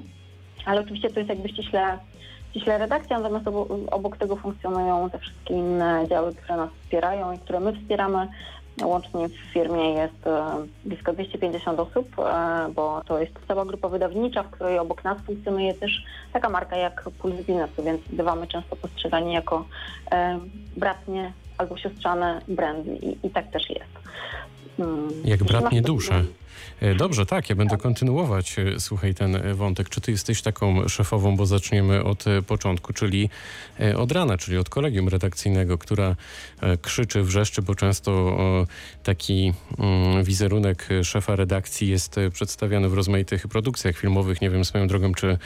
Ale 0.65 0.81
oczywiście 0.81 1.09
to 1.09 1.19
jest 1.19 1.29
jakby 1.29 1.49
ściśle 1.49 1.97
ściśle 2.53 2.77
redakcja, 2.77 3.19
natomiast 3.19 3.47
obok 3.91 4.17
tego 4.17 4.35
funkcjonują 4.35 5.09
te 5.09 5.19
wszystkie 5.19 5.53
inne 5.53 6.05
działy, 6.09 6.35
które 6.35 6.57
nas 6.57 6.69
wspierają 6.81 7.31
i 7.31 7.39
które 7.39 7.59
my 7.59 7.73
wspieramy. 7.73 8.27
Łącznie 8.83 9.29
w 9.29 9.53
firmie 9.53 9.93
jest 9.93 10.27
e, 10.27 10.65
blisko 10.85 11.13
250 11.13 11.79
osób, 11.79 12.19
e, 12.19 12.69
bo 12.75 13.01
to 13.05 13.19
jest 13.19 13.33
cała 13.47 13.65
grupa 13.65 13.89
wydawnicza, 13.89 14.43
w 14.43 14.49
której 14.49 14.79
obok 14.79 15.03
nas 15.03 15.17
funkcjonuje 15.21 15.73
też 15.73 16.03
taka 16.33 16.49
marka 16.49 16.75
jak 16.75 17.09
Puls 17.19 17.35
Biznesu, 17.35 17.83
więc 17.83 18.01
bywamy 18.09 18.47
często 18.47 18.75
postrzegani 18.75 19.33
jako 19.33 19.65
e, 20.11 20.39
bratnie 20.77 21.33
albo 21.57 21.77
siostrzane 21.77 22.41
brandy 22.47 22.95
i, 22.95 23.27
i 23.27 23.29
tak 23.29 23.51
też 23.51 23.69
jest. 23.69 23.93
Hmm. 24.77 25.09
Jak 25.25 25.43
bratnie 25.43 25.81
dusze. 25.81 26.25
E, 26.83 26.95
dobrze, 26.95 27.25
tak, 27.25 27.49
ja 27.49 27.55
będę 27.55 27.77
kontynuować, 27.77 28.55
e, 28.59 28.79
słuchaj, 28.79 29.13
ten 29.13 29.55
wątek. 29.55 29.89
Czy 29.89 30.01
ty 30.01 30.11
jesteś 30.11 30.41
taką 30.41 30.87
szefową, 30.87 31.35
bo 31.35 31.45
zaczniemy 31.45 32.03
od 32.03 32.27
e, 32.27 32.41
początku, 32.41 32.93
czyli 32.93 33.29
od 33.97 34.11
rana, 34.11 34.37
czyli 34.37 34.57
od 34.57 34.69
kolegium 34.69 35.09
redakcyjnego, 35.09 35.77
która 35.77 36.15
krzyczy, 36.81 37.23
wrzeszczy, 37.23 37.61
bo 37.61 37.75
często 37.75 38.37
taki 39.03 39.53
mm, 39.79 40.23
wizerunek 40.23 40.89
szefa 41.03 41.35
redakcji 41.35 41.89
jest 41.89 42.15
przedstawiany 42.33 42.89
w 42.89 42.93
rozmaitych 42.93 43.47
produkcjach 43.47 43.97
filmowych. 43.97 44.41
Nie 44.41 44.49
wiem 44.49 44.65
swoją 44.65 44.87
drogą, 44.87 45.13
czy 45.13 45.37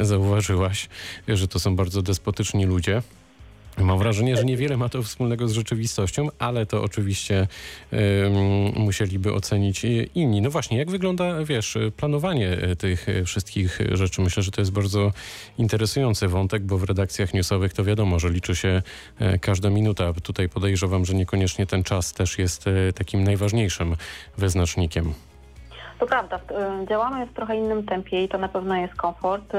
zauważyłaś, 0.00 0.88
że 1.28 1.48
to 1.48 1.58
są 1.58 1.76
bardzo 1.76 2.02
despotyczni 2.02 2.66
ludzie. 2.66 3.02
Mam 3.78 3.98
wrażenie, 3.98 4.36
że 4.36 4.44
niewiele 4.44 4.76
ma 4.76 4.88
to 4.88 5.02
wspólnego 5.02 5.48
z 5.48 5.52
rzeczywistością, 5.52 6.28
ale 6.38 6.66
to 6.66 6.82
oczywiście 6.82 7.46
musieliby 8.76 9.32
ocenić 9.32 9.82
inni. 10.14 10.42
No 10.42 10.50
właśnie, 10.50 10.78
jak 10.78 10.90
wygląda, 10.90 11.44
wiesz, 11.44 11.78
planowanie 11.96 12.56
tych 12.78 13.06
wszystkich 13.24 13.78
rzeczy? 13.92 14.22
Myślę, 14.22 14.42
że 14.42 14.50
to 14.50 14.60
jest 14.60 14.72
bardzo 14.72 15.12
interesujący 15.58 16.28
wątek, 16.28 16.62
bo 16.62 16.78
w 16.78 16.84
redakcjach 16.84 17.34
newsowych 17.34 17.72
to 17.72 17.84
wiadomo, 17.84 18.18
że 18.18 18.30
liczy 18.30 18.56
się 18.56 18.82
e, 19.18 19.38
każda 19.38 19.70
minuta. 19.70 20.12
Tutaj 20.12 20.48
podejrzewam, 20.48 21.04
że 21.04 21.14
niekoniecznie 21.14 21.66
ten 21.66 21.84
czas 21.84 22.12
też 22.12 22.38
jest 22.38 22.66
e, 22.66 22.92
takim 22.92 23.24
najważniejszym 23.24 23.96
wyznacznikiem. 24.38 25.14
To 25.98 26.06
prawda, 26.06 26.36
y, 26.36 26.86
działamy 26.86 27.26
w 27.26 27.32
trochę 27.32 27.56
innym 27.56 27.86
tempie 27.86 28.24
i 28.24 28.28
to 28.28 28.38
na 28.38 28.48
pewno 28.48 28.76
jest 28.76 28.94
komfort, 28.94 29.54
y, 29.54 29.58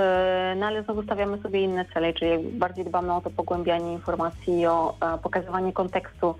no 0.56 0.66
ale 0.66 0.84
znowu 0.84 1.04
stawiamy 1.04 1.38
sobie 1.38 1.62
inne 1.62 1.86
cele, 1.86 2.14
czyli 2.14 2.50
bardziej 2.50 2.86
dbamy 2.86 3.14
o 3.14 3.22
to 3.22 3.30
pogłębianie 3.30 3.94
informacji, 3.94 4.68
o 4.68 4.96
e, 5.02 5.18
pokazywanie 5.18 5.74
kontekstu 5.74 6.36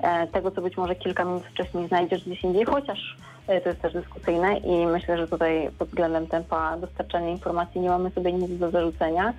e, 0.00 0.26
tego, 0.26 0.50
co 0.50 0.62
być 0.62 0.76
może 0.76 0.94
kilka 0.94 1.24
minut 1.24 1.44
wcześniej 1.46 1.88
znajdziesz 1.88 2.24
gdzieś 2.24 2.44
indziej, 2.44 2.64
chociaż 2.64 3.16
e, 3.46 3.60
to 3.60 3.68
jest 3.68 3.80
też 3.80 3.92
dyskusyjne 3.92 4.58
i 4.58 4.86
myślę, 4.86 5.16
że 5.16 5.28
tutaj 5.28 5.70
pod 5.78 5.88
względem 5.88 6.26
tempa 6.26 6.76
dostarczania 6.76 7.28
informacji 7.28 7.80
nie 7.80 7.88
mamy 7.88 8.10
sobie 8.10 8.32
nic 8.32 8.58
do 8.58 8.70
zarzucenia. 8.70 9.34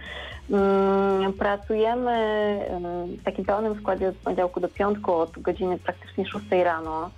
Mm, 0.49 1.33
pracujemy 1.33 2.15
w 3.19 3.23
takim 3.23 3.45
pełnym 3.45 3.79
składzie 3.79 4.09
od 4.09 4.15
poniedziałku 4.15 4.59
do 4.59 4.67
piątku 4.67 5.13
od 5.13 5.39
godziny 5.39 5.79
praktycznie 5.79 6.25
6 6.25 6.45
rano 6.63 7.09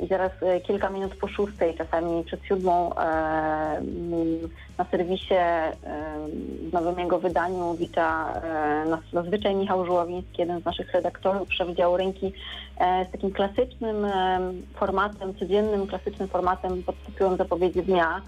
i 0.00 0.06
zaraz 0.06 0.32
e, 0.42 0.60
kilka 0.60 0.90
minut 0.90 1.16
po 1.16 1.28
szóstej, 1.28 1.74
czasami 1.74 2.24
przed 2.24 2.44
siódmą 2.44 2.90
na 4.78 4.84
serwisie 4.90 5.34
w 6.68 6.72
nowym 6.72 6.98
jego 6.98 7.18
wydaniu 7.18 7.74
wita 7.74 8.40
nas 8.86 9.00
zazwyczaj 9.12 9.54
Michał 9.54 9.86
Żuławiński, 9.86 10.40
jeden 10.40 10.60
z 10.60 10.64
naszych 10.64 10.92
redaktorów 10.92 11.48
Wydziału 11.66 11.96
Rynki 11.96 12.32
z 13.08 13.12
takim 13.12 13.30
klasycznym 13.30 14.06
formatem, 14.74 15.34
codziennym 15.34 15.86
klasycznym 15.86 16.28
formatem 16.28 16.82
pod 16.82 17.02
tytułem 17.02 17.36
Zapowiedzi 17.36 17.82
Dnia. 17.82 18.20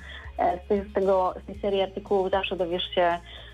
Z, 0.68 0.92
tego, 0.94 1.34
z 1.42 1.46
tej 1.46 1.58
serii 1.58 1.82
artykułów 1.82 2.30
zawsze 2.30 2.56
dowiesz 2.56 2.84
się 2.94 3.18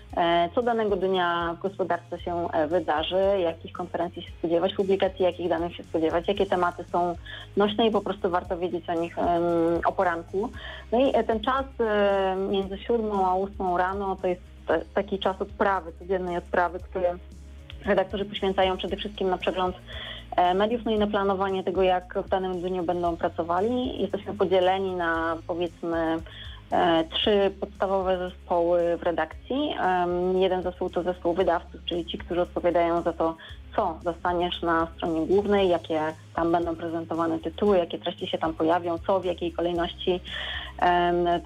co 0.55 0.61
danego 0.61 0.95
dnia 0.95 1.55
w 1.57 1.61
gospodarce 1.61 2.19
się 2.19 2.47
e, 2.53 2.67
wydarzy, 2.67 3.39
jakich 3.39 3.71
konferencji 3.71 4.21
się 4.21 4.31
spodziewać, 4.31 4.73
publikacji, 4.73 5.25
jakich 5.25 5.49
danych 5.49 5.75
się 5.75 5.83
spodziewać, 5.83 6.27
jakie 6.27 6.45
tematy 6.45 6.83
są 6.91 7.15
nośne 7.57 7.87
i 7.87 7.91
po 7.91 8.01
prostu 8.01 8.29
warto 8.29 8.57
wiedzieć 8.57 8.89
o 8.89 8.93
nich 8.93 9.15
o 9.85 9.91
poranku. 9.91 10.49
No 10.91 10.99
i 10.99 11.15
e, 11.15 11.23
ten 11.23 11.39
czas 11.39 11.65
między 12.49 12.77
siódmą 12.77 13.27
a 13.27 13.35
ósmą 13.35 13.77
rano 13.77 14.17
to 14.21 14.27
jest 14.27 14.41
taki 14.93 15.19
czas 15.19 15.41
odprawy, 15.41 15.91
codziennej 15.99 16.37
odprawy, 16.37 16.79
który 16.79 17.05
redaktorzy 17.85 18.25
poświęcają 18.25 18.77
przede 18.77 18.97
wszystkim 18.97 19.29
na 19.29 19.37
przegląd 19.37 19.75
mediów, 20.55 20.81
no 20.85 20.91
i 20.91 20.99
na 20.99 21.07
planowanie 21.07 21.63
tego, 21.63 21.81
jak 21.81 22.19
w 22.25 22.29
danym 22.29 22.61
dniu 22.61 22.83
będą 22.83 23.17
pracowali. 23.17 24.01
Jesteśmy 24.01 24.33
podzieleni 24.33 24.95
na 24.95 25.37
powiedzmy 25.47 25.97
E, 25.97 26.19
trzy 27.13 27.51
podstawowe 27.59 28.17
zespoły 28.17 28.97
w 28.97 29.03
redakcji. 29.03 29.75
Jeden 30.33 30.63
zespół 30.63 30.89
to 30.89 31.03
zespół 31.03 31.33
wydawców, 31.33 31.81
czyli 31.85 32.05
ci, 32.05 32.17
którzy 32.17 32.41
odpowiadają 32.41 33.01
za 33.01 33.13
to, 33.13 33.35
co 33.75 33.99
dostaniesz 34.03 34.61
na 34.61 34.87
stronie 34.95 35.25
głównej, 35.25 35.69
jakie 35.69 36.01
tam 36.35 36.51
będą 36.51 36.75
prezentowane 36.75 37.39
tytuły, 37.39 37.77
jakie 37.77 37.99
treści 37.99 38.27
się 38.27 38.37
tam 38.37 38.53
pojawią, 38.53 38.97
co, 38.97 39.19
w 39.19 39.25
jakiej 39.25 39.51
kolejności. 39.51 40.19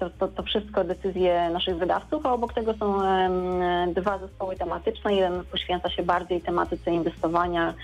To, 0.00 0.10
to, 0.10 0.28
to 0.28 0.42
wszystko 0.42 0.84
decyzje 0.84 1.50
naszych 1.52 1.76
wydawców, 1.76 2.26
a 2.26 2.32
obok 2.32 2.52
tego 2.52 2.74
są 2.74 2.98
dwa 3.92 4.18
zespoły 4.18 4.56
tematyczne. 4.56 5.14
Jeden 5.14 5.44
poświęca 5.44 5.90
się 5.90 6.02
bardziej 6.02 6.40
tematyce 6.40 6.90
inwestowania, 6.90 7.74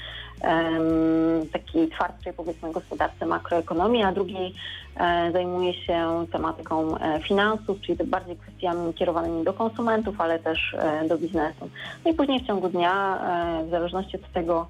takiej 1.52 1.88
twardszej 1.88 2.32
powiedzmy 2.32 2.72
gospodarce 2.72 3.26
makroekonomii, 3.26 4.02
a 4.02 4.12
drugi 4.12 4.54
e, 4.96 5.32
zajmuje 5.32 5.74
się 5.74 6.26
tematyką 6.32 6.98
e, 6.98 7.20
finansów, 7.20 7.80
czyli 7.80 8.04
bardziej 8.04 8.36
kwestiami 8.36 8.94
kierowanymi 8.94 9.44
do 9.44 9.52
konsumentów, 9.52 10.20
ale 10.20 10.38
też 10.38 10.74
e, 10.78 11.08
do 11.08 11.18
biznesu. 11.18 11.70
No 12.04 12.10
i 12.10 12.14
później 12.14 12.40
w 12.40 12.46
ciągu 12.46 12.68
dnia, 12.68 13.18
w 13.66 13.70
zależności 13.70 14.16
od 14.16 14.32
tego, 14.32 14.66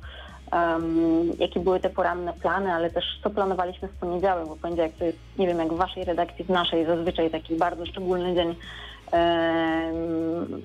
um, 0.52 1.30
jakie 1.38 1.60
były 1.60 1.80
te 1.80 1.90
poranne 1.90 2.32
plany, 2.32 2.72
ale 2.72 2.90
też 2.90 3.04
co 3.22 3.30
planowaliśmy 3.30 3.88
w 3.88 3.92
poniedziałek, 3.92 4.48
bo 4.48 4.56
poniedziałek 4.56 4.92
to 4.98 5.04
jest, 5.04 5.18
nie 5.38 5.46
wiem, 5.46 5.58
jak 5.58 5.72
w 5.72 5.76
waszej 5.76 6.04
redakcji, 6.04 6.44
w 6.44 6.50
naszej 6.50 6.86
zazwyczaj 6.86 7.30
taki 7.30 7.56
bardzo 7.56 7.86
szczególny 7.86 8.34
dzień 8.34 8.54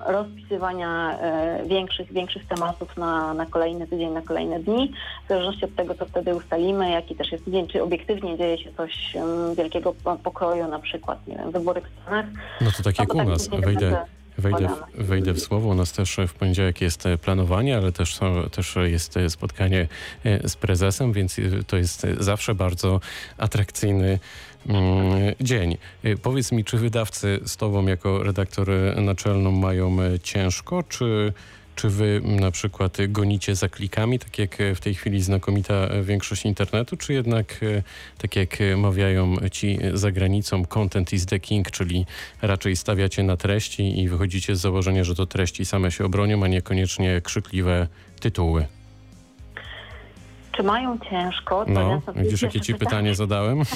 rozpisywania 0.06 1.18
e, 1.20 1.62
większych, 1.66 2.12
większych 2.12 2.46
tematów 2.46 2.96
na, 2.96 3.34
na 3.34 3.46
kolejny 3.46 3.86
tydzień, 3.86 4.10
na 4.10 4.22
kolejne 4.22 4.60
dni. 4.60 4.92
W 5.24 5.28
zależności 5.28 5.64
od 5.64 5.74
tego, 5.74 5.94
co 5.94 6.06
wtedy 6.06 6.34
ustalimy, 6.34 6.90
jaki 6.90 7.14
też 7.14 7.32
jest 7.32 7.44
dzień, 7.48 7.68
czy 7.68 7.82
obiektywnie 7.82 8.38
dzieje 8.38 8.58
się 8.58 8.72
coś 8.72 9.16
wielkiego 9.56 9.94
pokroju, 10.24 10.68
na 10.68 10.78
przykład 10.78 11.26
nie 11.26 11.36
wiem, 11.36 11.50
wybory 11.50 11.80
w 11.80 12.02
Stanach. 12.02 12.26
No 12.60 12.70
to 12.76 12.82
tak 12.82 12.98
jak 12.98 13.14
u 13.14 13.24
nas, 13.24 13.48
wejdę, 13.48 14.04
Wejdę 14.38 14.68
w, 14.68 15.06
wejdę 15.06 15.32
w 15.32 15.40
słowo. 15.40 15.68
U 15.68 15.74
nas 15.74 15.92
też 15.92 16.16
w 16.28 16.34
poniedziałek 16.34 16.80
jest 16.80 17.06
e, 17.06 17.18
planowanie, 17.18 17.76
ale 17.76 17.92
też, 17.92 18.14
są, 18.14 18.42
też 18.50 18.76
jest 18.76 19.16
e, 19.16 19.30
spotkanie 19.30 19.88
e, 20.24 20.48
z 20.48 20.56
prezesem, 20.56 21.12
więc 21.12 21.36
to 21.66 21.76
jest 21.76 22.06
zawsze 22.18 22.54
bardzo 22.54 23.00
atrakcyjny 23.38 24.18
mm, 24.66 25.34
dzień. 25.40 25.76
Powiedz 26.22 26.52
mi, 26.52 26.64
czy 26.64 26.76
wydawcy 26.78 27.40
z 27.46 27.56
Tobą 27.56 27.86
jako 27.86 28.22
redaktor 28.22 28.68
naczelną 28.96 29.50
mają 29.50 29.96
ciężko, 30.22 30.82
czy 30.82 31.32
czy 31.78 31.88
wy 31.88 32.20
na 32.24 32.50
przykład 32.50 32.96
gonicie 33.08 33.54
za 33.54 33.68
klikami, 33.68 34.18
tak 34.18 34.38
jak 34.38 34.56
w 34.74 34.80
tej 34.80 34.94
chwili 34.94 35.22
znakomita 35.22 35.88
większość 36.02 36.44
internetu, 36.44 36.96
czy 36.96 37.12
jednak 37.12 37.60
e, 37.62 37.82
tak 38.18 38.36
jak 38.36 38.58
mawiają 38.76 39.36
ci 39.52 39.78
za 39.94 40.10
granicą, 40.10 40.64
content 40.64 41.12
is 41.12 41.26
the 41.26 41.40
king, 41.40 41.70
czyli 41.70 42.06
raczej 42.42 42.76
stawiacie 42.76 43.22
na 43.22 43.36
treści 43.36 44.00
i 44.00 44.08
wychodzicie 44.08 44.56
z 44.56 44.60
założenia, 44.60 45.04
że 45.04 45.14
to 45.14 45.26
treści 45.26 45.64
same 45.64 45.90
się 45.90 46.04
obronią, 46.04 46.44
a 46.44 46.48
niekoniecznie 46.48 47.20
krzykliwe 47.20 47.86
tytuły? 48.20 48.66
Czy 50.52 50.62
mają 50.62 50.98
ciężko? 51.10 51.64
To 51.64 51.70
no, 51.70 52.02
widzisz, 52.16 52.42
jakie 52.42 52.60
ci 52.60 52.74
pytanie 52.74 53.14
zadałem? 53.14 53.62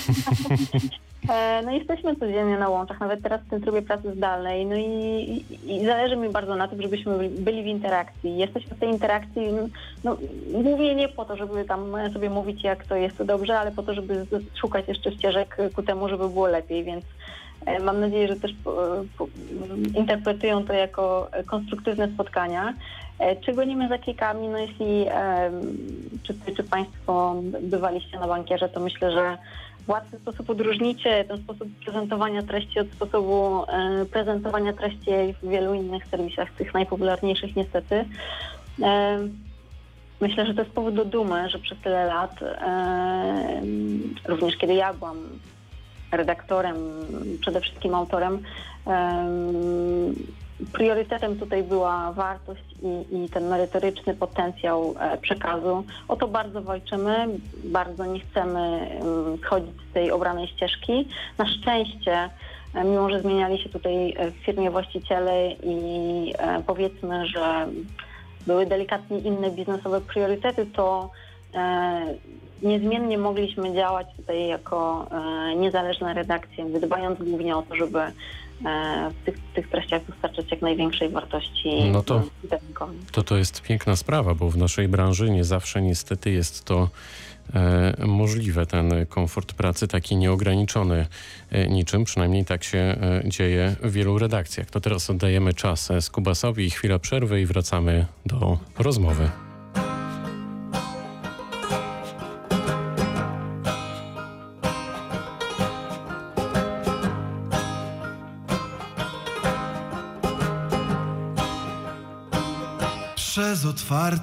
E, 1.29 1.63
no 1.63 1.71
jesteśmy 1.71 2.17
codziennie 2.17 2.59
na 2.59 2.69
łączach, 2.69 3.01
nawet 3.01 3.23
teraz 3.23 3.41
w 3.41 3.51
tym 3.51 3.61
trybie 3.61 3.83
pracy 3.83 4.13
zdalnej, 4.15 4.67
no 4.67 4.77
i, 4.77 5.45
i, 5.67 5.87
zależy 5.87 6.17
mi 6.17 6.29
bardzo 6.29 6.57
na 6.57 6.69
tym, 6.69 6.83
żebyśmy 6.83 7.29
byli 7.29 7.63
w 7.63 7.67
interakcji. 7.67 8.37
Jesteśmy 8.37 8.77
w 8.77 8.81
tej 8.81 8.91
interakcji, 8.91 9.43
no 10.05 10.17
głównie 10.53 10.95
nie 10.95 11.09
po 11.09 11.25
to, 11.25 11.37
żeby 11.37 11.65
tam 11.65 11.93
sobie 12.13 12.31
mówić, 12.31 12.65
jak 12.65 12.85
to 12.85 12.97
jest 12.97 13.23
dobrze, 13.23 13.59
ale 13.59 13.71
po 13.71 13.83
to, 13.83 13.95
żeby 13.95 14.27
szukać 14.61 14.89
jeszcze 14.89 15.13
ścieżek 15.13 15.57
ku 15.75 15.83
temu, 15.83 16.09
żeby 16.09 16.29
było 16.29 16.47
lepiej, 16.47 16.85
więc 16.85 17.05
e, 17.67 17.81
mam 17.81 18.01
nadzieję, 18.01 18.29
że 18.29 18.37
też 18.37 18.53
interpretują 19.97 20.65
to 20.65 20.73
jako 20.73 21.31
konstruktywne 21.47 22.09
spotkania. 22.09 22.75
E, 23.19 23.37
czy 23.37 23.53
gonimy 23.53 23.89
za 23.89 23.99
klikami? 23.99 24.49
No 24.49 24.59
jeśli 24.59 25.07
czy, 26.23 26.35
czy 26.57 26.63
Państwo 26.65 27.35
bywaliście 27.63 28.19
na 28.19 28.29
bankierze, 28.29 28.69
to 28.69 28.81
myślę, 28.81 29.13
że 29.13 29.39
łatwy 29.89 30.19
sposób 30.19 30.51
odróżnicie 30.51 31.25
ten 31.25 31.39
sposób 31.39 31.69
prezentowania 31.85 32.43
treści 32.43 32.81
od 32.81 32.93
sposobu 32.93 33.65
e, 33.69 34.05
prezentowania 34.05 34.73
treści 34.73 35.11
w 35.43 35.49
wielu 35.49 35.75
innych 35.75 36.07
serwisach, 36.07 36.51
tych 36.51 36.75
najpopularniejszych 36.75 37.57
niestety. 37.57 38.05
E, 38.83 39.19
myślę, 40.21 40.47
że 40.47 40.55
to 40.55 40.63
jest 40.63 40.75
powód 40.75 40.95
do 40.95 41.05
dumy, 41.05 41.51
że 41.51 41.59
przez 41.59 41.79
tyle 41.79 42.07
lat, 42.07 42.41
również 44.29 44.57
kiedy 44.57 44.75
ja 44.75 44.95
byłam 44.95 45.17
redaktorem, 46.13 46.77
przede 47.41 47.61
wszystkim 47.61 47.95
autorem, 47.95 48.43
priorytetem 50.73 51.39
tutaj 51.39 51.63
była 51.63 52.13
wartość 52.13 52.65
i, 52.83 53.25
i, 53.25 53.29
ten 53.29 53.49
merytoryczny 53.49 54.15
potencjał 54.15 54.95
e, 55.01 55.19
przekazu. 55.19 55.85
O 56.09 56.17
to 56.17 56.29
bardzo 56.29 56.63
walczymy, 56.63 57.27
bardzo 57.65 58.07
nie 58.07 58.21
chcemy 58.21 58.91
schodzić 59.45 59.75
z 59.91 59.93
tej 59.95 60.11
obranej 60.11 60.49
ścieżki. 60.49 61.09
Na 61.39 61.47
szczęście, 61.47 62.31
e, 62.75 62.85
mimo 62.85 63.11
że 63.11 63.21
zmieniali 63.21 63.59
się 63.63 63.69
tutaj 63.69 64.15
e, 64.17 64.31
w 64.31 64.35
firmie 64.35 64.71
właściciele 64.71 65.53
i 65.53 66.35
powiedzmy, 66.67 67.27
że 67.27 67.67
były 68.47 68.67
delikatnie 68.67 69.19
inne 69.19 69.51
biznesowe 69.51 70.01
priorytety, 70.01 70.67
to 70.67 71.11
niezmiennie 72.63 73.19
mogliśmy 73.19 73.75
działać 73.75 74.07
tutaj 74.17 74.47
jako 74.47 75.07
niezależna 75.57 76.13
redakcja, 76.13 76.65
dbając 76.65 77.19
głównie 77.19 77.57
o 77.57 77.63
to, 77.63 77.77
żeby 77.77 78.01
w 79.11 79.25
tych, 79.25 79.39
tych 79.55 79.69
treściach 79.69 80.03
dostarczać 80.07 80.51
jak 80.51 80.63
największej 80.63 81.09
wartości 81.09 81.85
no 81.93 82.03
to, 82.03 82.23
to 83.13 83.23
to 83.23 83.37
jest 83.37 83.63
piękna 83.63 83.97
sprawa, 83.97 84.35
bo 84.35 84.51
w 84.51 84.57
naszej 84.57 84.89
branży 84.89 85.31
nie 85.31 85.45
zawsze 85.45 85.83
niestety 85.83 86.31
jest 86.31 86.65
to 86.65 86.89
e, 87.55 88.07
możliwe, 88.07 88.67
ten 88.67 89.07
komfort 89.09 89.53
pracy 89.53 89.89
taki 89.89 90.17
nieograniczony 90.17 91.07
e, 91.51 91.69
niczym, 91.69 92.05
przynajmniej 92.05 92.45
tak 92.45 92.65
się 92.65 92.79
e, 92.79 93.23
dzieje 93.25 93.77
w 93.83 93.93
wielu 93.93 94.19
redakcjach. 94.19 94.71
To 94.71 94.81
teraz 94.81 95.11
oddajemy 95.11 95.55
czas 95.55 95.93
Skubasowi, 96.01 96.71
chwila 96.71 96.99
przerwy 96.99 97.41
i 97.41 97.47
wracamy 97.47 98.07
do 98.27 98.59
rozmowy. 98.79 99.52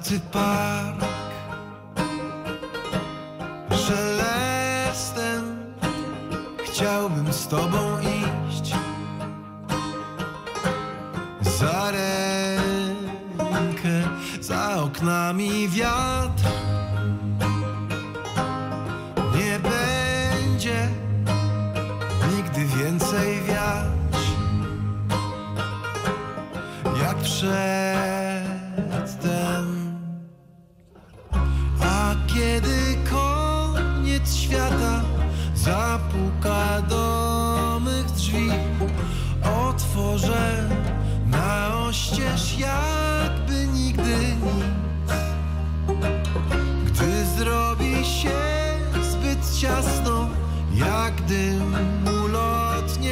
parti 0.00 0.18
par 0.32 1.09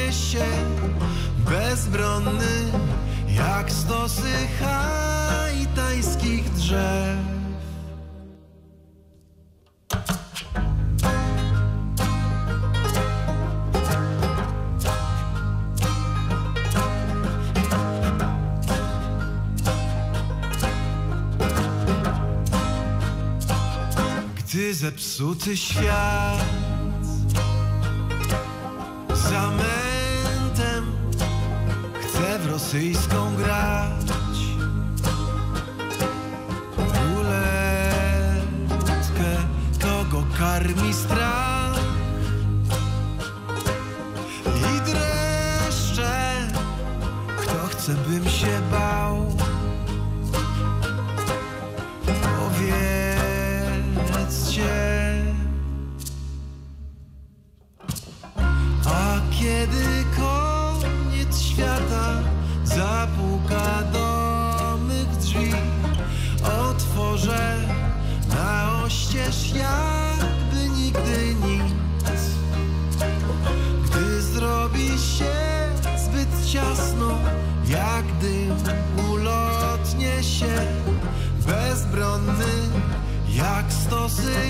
ulotnie 0.09 0.13
się 0.13 0.45
Bezbronny 1.51 2.73
jak 3.29 3.73
stosy 3.73 4.49
haitańskich 4.61 6.51
drzew. 6.51 7.19
Gdy 24.37 24.75
zepsuty 24.75 25.57
świat 25.57 26.78
rosyjską 32.69 33.37
grać. 33.37 34.39
Ruletkę 37.03 38.11
Kogo 39.83 40.25
karmi 40.39 40.95
strach? 40.95 41.81
I 44.47 44.81
dreszcze. 44.91 46.49
Kto 47.39 47.67
chce 47.67 47.95
bym 47.95 48.25
się 48.29 48.61
bał 48.71 48.78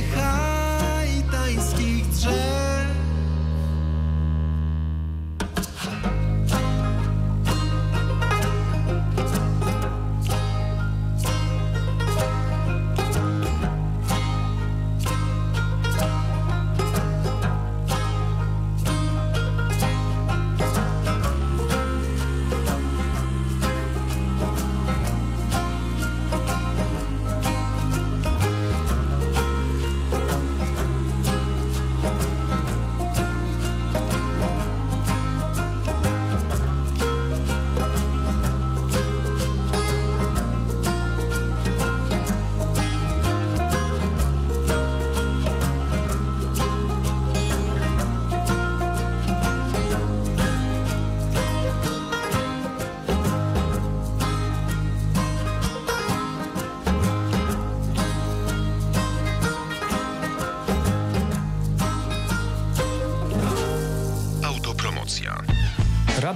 stosy 0.02 0.47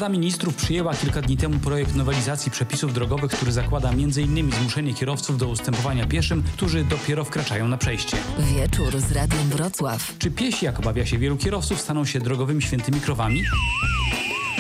Rada 0.03 0.13
Ministrów 0.13 0.55
przyjęła 0.55 0.95
kilka 0.95 1.23
dni 1.23 1.37
temu 1.37 1.59
projekt 1.59 1.95
nowelizacji 1.95 2.51
przepisów 2.51 2.95
drogowych, 2.95 3.33
który 3.33 3.53
zakłada 3.53 3.91
m.in. 3.91 4.53
zmuszenie 4.53 4.95
kierowców 4.95 5.39
do 5.39 5.49
ustępowania 5.49 6.07
pieszym, 6.07 6.43
którzy 6.43 6.85
dopiero 6.85 7.25
wkraczają 7.25 7.69
na 7.69 7.77
przejście. 7.77 8.17
Wieczór 8.39 9.01
z 9.01 9.13
Radiem 9.13 9.49
Wrocław. 9.49 10.15
Czy 10.19 10.31
piesi, 10.31 10.65
jak 10.65 10.79
obawia 10.79 11.07
się 11.07 11.19
wielu 11.19 11.37
kierowców, 11.37 11.81
staną 11.81 12.05
się 12.05 12.21
drogowymi 12.21 12.63
świętymi 12.63 13.01
krowami? 13.01 13.43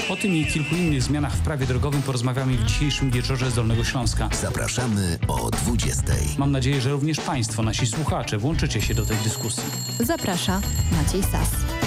O 0.08 0.16
tym 0.16 0.36
i 0.36 0.46
kilku 0.46 0.74
innych 0.74 1.02
zmianach 1.02 1.32
w 1.32 1.40
prawie 1.40 1.66
drogowym 1.66 2.02
porozmawiamy 2.02 2.56
w 2.56 2.64
dzisiejszym 2.64 3.10
wieczorze 3.10 3.50
z 3.50 3.54
Dolnego 3.54 3.84
Śląska. 3.84 4.28
Zapraszamy 4.40 5.18
o 5.28 5.50
20. 5.50 6.02
Mam 6.38 6.52
nadzieję, 6.52 6.80
że 6.80 6.90
również 6.90 7.20
Państwo, 7.20 7.62
nasi 7.62 7.86
słuchacze, 7.86 8.38
włączycie 8.38 8.80
się 8.80 8.94
do 8.94 9.06
tej 9.06 9.16
dyskusji. 9.16 9.62
Zaprasza 10.00 10.60
Maciej 10.92 11.22
Sas. 11.22 11.81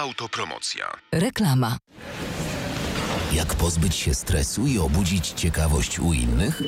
Autopromocja. 0.00 0.86
Reklama. 1.12 1.76
Jak 3.32 3.54
pozbyć 3.54 3.94
się 3.94 4.14
stresu 4.14 4.66
i 4.66 4.78
obudzić 4.78 5.28
ciekawość 5.28 5.98
u 5.98 6.12
innych? 6.12 6.62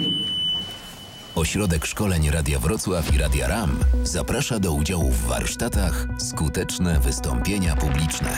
Ośrodek 1.35 1.87
Szkoleń 1.87 2.31
Radia 2.31 2.59
Wrocław 2.59 3.15
i 3.15 3.19
Radia 3.19 3.49
RAM 3.49 3.79
zaprasza 4.03 4.59
do 4.59 4.73
udziału 4.73 5.11
w 5.11 5.27
warsztatach 5.27 6.07
Skuteczne 6.19 7.01
wystąpienia 7.01 7.77
publiczne. 7.77 8.37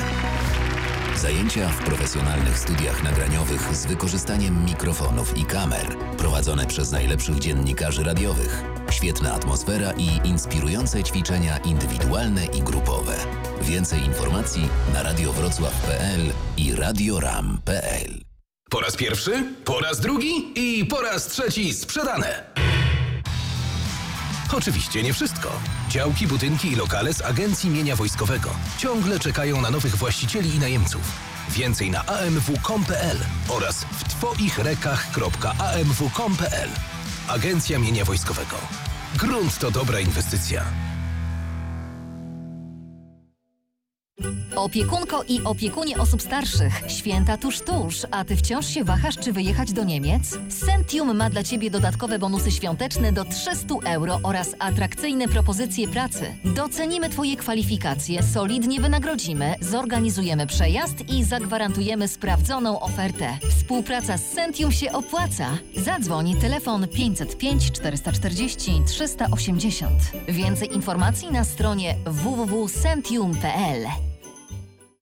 Zajęcia 1.24 1.68
w 1.68 1.84
profesjonalnych 1.84 2.58
studiach 2.58 3.02
nagraniowych 3.02 3.76
z 3.76 3.86
wykorzystaniem 3.86 4.64
mikrofonów 4.64 5.38
i 5.38 5.44
kamer, 5.44 5.96
prowadzone 6.18 6.66
przez 6.66 6.92
najlepszych 6.92 7.38
dziennikarzy 7.38 8.04
radiowych. 8.04 8.64
Świetna 8.90 9.34
atmosfera 9.34 9.92
i 9.92 10.28
inspirujące 10.28 11.04
ćwiczenia 11.04 11.58
indywidualne 11.58 12.46
i 12.46 12.62
grupowe. 12.62 13.16
Więcej 13.62 14.04
informacji 14.04 14.68
na 14.94 15.02
radiowrocław.pl 15.02 16.20
i 16.56 16.74
radioram.pl. 16.74 18.20
Po 18.70 18.80
raz 18.80 18.96
pierwszy, 18.96 19.44
po 19.64 19.80
raz 19.80 20.00
drugi 20.00 20.52
i 20.54 20.84
po 20.84 21.00
raz 21.00 21.26
trzeci 21.26 21.74
sprzedane. 21.74 22.44
Oczywiście 24.52 25.02
nie 25.02 25.12
wszystko. 25.12 25.52
Działki, 25.88 26.26
budynki 26.26 26.72
i 26.72 26.76
lokale 26.76 27.14
z 27.14 27.22
Agencji 27.22 27.70
Mienia 27.70 27.96
Wojskowego 27.96 28.50
ciągle 28.78 29.20
czekają 29.20 29.60
na 29.60 29.70
nowych 29.70 29.96
właścicieli 29.96 30.54
i 30.54 30.58
najemców. 30.58 31.02
Więcej 31.48 31.90
na 31.90 32.06
amw.com.pl 32.06 33.18
oraz 33.48 33.84
w 33.84 34.04
twoichrekach.amw.com.pl. 34.04 36.68
Agencja 37.28 37.78
Mienia 37.78 38.04
Wojskowego. 38.04 38.56
Grunt 39.16 39.58
to 39.58 39.70
dobra 39.70 40.00
inwestycja. 40.00 40.64
Opiekunko 44.56 45.22
i 45.28 45.42
opiekunie 45.44 45.96
osób 45.96 46.22
starszych. 46.22 46.82
Święta 46.88 47.36
tuż 47.36 47.60
tuż, 47.60 47.96
a 48.10 48.24
ty 48.24 48.36
wciąż 48.36 48.66
się 48.66 48.84
wahasz, 48.84 49.16
czy 49.16 49.32
wyjechać 49.32 49.72
do 49.72 49.84
Niemiec? 49.84 50.38
Sentium 50.48 51.16
ma 51.16 51.30
dla 51.30 51.42
ciebie 51.42 51.70
dodatkowe 51.70 52.18
bonusy 52.18 52.50
świąteczne 52.50 53.12
do 53.12 53.24
300 53.24 53.74
euro 53.84 54.20
oraz 54.22 54.54
atrakcyjne 54.58 55.28
propozycje 55.28 55.88
pracy. 55.88 56.34
Docenimy 56.44 57.10
twoje 57.10 57.36
kwalifikacje, 57.36 58.22
solidnie 58.22 58.80
wynagrodzimy, 58.80 59.54
zorganizujemy 59.60 60.46
przejazd 60.46 61.08
i 61.08 61.24
zagwarantujemy 61.24 62.08
sprawdzoną 62.08 62.80
ofertę. 62.80 63.38
Współpraca 63.50 64.18
z 64.18 64.32
Sentium 64.32 64.72
się 64.72 64.92
opłaca. 64.92 65.58
Zadzwoń 65.76 66.36
telefon 66.40 66.88
505 66.88 67.72
440 67.72 68.82
380. 68.86 69.92
Więcej 70.28 70.74
informacji 70.74 71.32
na 71.32 71.44
stronie 71.44 71.96
www.sentium.pl. 72.06 74.03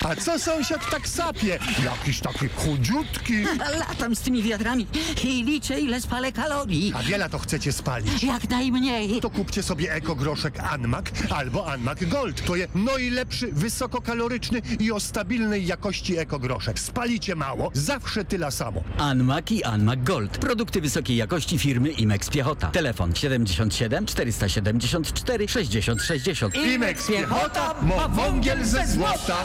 A 0.05 0.17
co 0.17 0.39
sąsiad 0.39 0.91
tak 0.91 1.09
sapie? 1.09 1.59
Jakiś 1.85 2.21
taki 2.21 2.49
chudziutki. 2.49 3.45
Latam 3.79 4.17
z 4.17 4.21
tymi 4.21 4.43
wiadrami 4.43 4.87
i 5.25 5.45
liczę, 5.45 5.81
ile 5.81 6.01
spalę 6.01 6.33
kalorii. 6.33 6.93
A 6.97 7.03
wiele 7.03 7.29
to 7.31 7.39
chcecie 7.39 7.73
spalić? 7.73 8.23
Jak 8.23 8.51
najmniej. 8.51 9.21
To 9.21 9.31
kupcie 9.31 9.63
sobie 9.63 9.93
ekogroszek 9.95 10.61
Anmak 10.61 11.11
albo 11.31 11.73
Anmak 11.73 12.09
Gold. 12.09 12.45
To 12.45 12.57
jest 12.57 12.75
najlepszy, 12.75 13.53
wysokokaloryczny 13.53 14.63
i 14.81 14.93
o 14.93 15.01
stabilnej 15.01 15.67
jakości 15.67 16.19
ekogroszek. 16.19 16.79
Spalicie 16.79 17.35
mało, 17.35 17.71
zawsze 17.75 18.25
tyle 18.25 18.51
samo. 18.51 18.83
Anmak 18.99 19.53
i 19.53 19.65
Anmak 19.65 20.05
Gold. 20.05 20.39
Produkty 20.39 20.81
wysokiej 20.81 21.17
jakości 21.17 21.59
firmy 21.59 21.91
Imex 21.91 22.29
Piechota. 22.31 22.67
Telefon 22.67 23.15
77 23.15 24.07
474 24.07 25.49
60 25.49 26.03
60. 26.03 26.55
Imex 26.57 27.07
Piechota 27.07 27.75
ma 27.83 28.09
wągiel 28.09 28.65
ze 28.65 28.87
złota. 28.87 29.37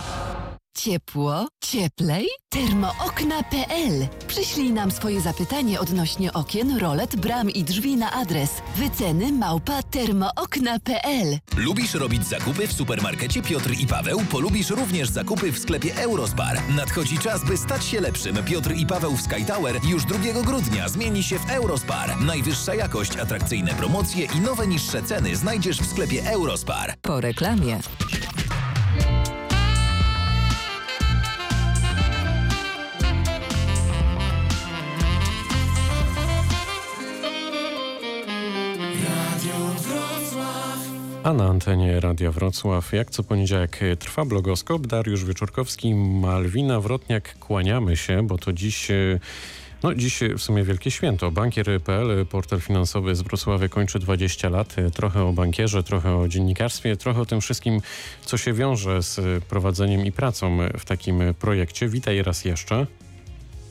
Ciepło, 0.77 1.47
cieplej? 1.63 2.27
Termookna.pl 2.49 4.07
Przyślij 4.27 4.71
nam 4.71 4.91
swoje 4.91 5.21
zapytanie 5.21 5.79
odnośnie 5.79 6.33
okien, 6.33 6.77
rolet, 6.77 7.15
bram 7.15 7.49
i 7.49 7.63
drzwi 7.63 7.95
na 7.95 8.11
adres 8.11 8.49
wyceny 8.75 9.31
małpa 9.31 9.83
termookna.pl 9.83 11.39
Lubisz 11.57 11.93
robić 11.93 12.27
zakupy 12.27 12.67
w 12.67 12.73
supermarkecie 12.73 13.41
Piotr 13.41 13.71
i 13.79 13.87
Paweł? 13.87 14.19
Polubisz 14.31 14.69
również 14.69 15.09
zakupy 15.09 15.51
w 15.51 15.59
sklepie 15.59 15.95
Eurospar. 15.95 16.59
Nadchodzi 16.75 17.17
czas, 17.17 17.45
by 17.45 17.57
stać 17.57 17.85
się 17.85 18.01
lepszym. 18.01 18.43
Piotr 18.45 18.71
i 18.75 18.85
Paweł 18.85 19.17
w 19.17 19.21
Sky 19.21 19.45
Tower 19.47 19.79
już 19.83 20.05
2 20.05 20.17
grudnia 20.43 20.89
zmieni 20.89 21.23
się 21.23 21.39
w 21.39 21.49
Eurospar. 21.49 22.21
Najwyższa 22.21 22.75
jakość, 22.75 23.17
atrakcyjne 23.17 23.73
promocje 23.73 24.27
i 24.37 24.41
nowe 24.41 24.67
niższe 24.67 25.03
ceny 25.03 25.35
znajdziesz 25.35 25.79
w 25.79 25.91
sklepie 25.91 26.31
Eurospar. 26.31 26.93
Po 27.01 27.21
reklamie. 27.21 27.79
A 41.27 41.33
na 41.33 41.45
antenie 41.45 41.99
Radia 41.99 42.31
Wrocław, 42.31 42.93
jak 42.93 43.11
co 43.11 43.23
poniedziałek 43.23 43.83
e, 43.83 43.95
trwa 43.97 44.25
blogoskop. 44.25 44.87
Dariusz 44.87 45.25
Wieczorkowski, 45.25 45.95
Malwina 45.95 46.79
Wrotniak, 46.79 47.37
kłaniamy 47.39 47.97
się, 47.97 48.27
bo 48.27 48.37
to 48.37 48.53
dziś... 48.53 48.91
e, 48.91 49.19
No 49.83 49.95
dziś 49.95 50.19
w 50.37 50.41
sumie 50.41 50.63
wielkie 50.63 50.91
święto. 50.91 51.31
Bankier.pl, 51.31 52.25
portal 52.25 52.59
finansowy 52.61 53.15
z 53.15 53.21
Wrocławia 53.21 53.69
kończy 53.69 53.99
20 53.99 54.49
lat. 54.49 54.75
E, 54.77 54.91
Trochę 54.91 55.23
o 55.23 55.33
bankierze, 55.33 55.83
trochę 55.83 56.15
o 56.15 56.27
dziennikarstwie, 56.27 56.97
trochę 56.97 57.21
o 57.21 57.25
tym 57.25 57.41
wszystkim, 57.41 57.81
co 58.25 58.37
się 58.37 58.53
wiąże 58.53 59.03
z 59.03 59.19
e, 59.19 59.23
prowadzeniem 59.49 60.05
i 60.05 60.11
pracą 60.11 60.57
w 60.77 60.85
takim 60.85 61.21
e, 61.21 61.33
projekcie. 61.33 61.87
Witaj 61.87 62.23
raz 62.23 62.45
jeszcze. 62.45 62.87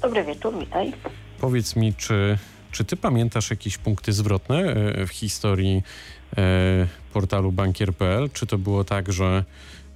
Dobry 0.02 0.24
wieczór, 0.24 0.58
witaj. 0.58 0.92
Powiedz 1.40 1.76
mi, 1.76 1.94
czy, 1.94 2.38
czy 2.76 2.84
ty 2.84 2.96
pamiętasz 2.96 3.50
jakieś 3.50 3.78
punkty 3.78 4.12
zwrotne 4.12 4.58
e, 4.58 5.06
w 5.06 5.10
historii 5.10 5.82
e, 6.36 6.86
portalu 7.12 7.52
bankier.pl? 7.52 8.30
Czy 8.32 8.46
to 8.46 8.58
było 8.58 8.84
tak, 8.84 9.12
że 9.12 9.44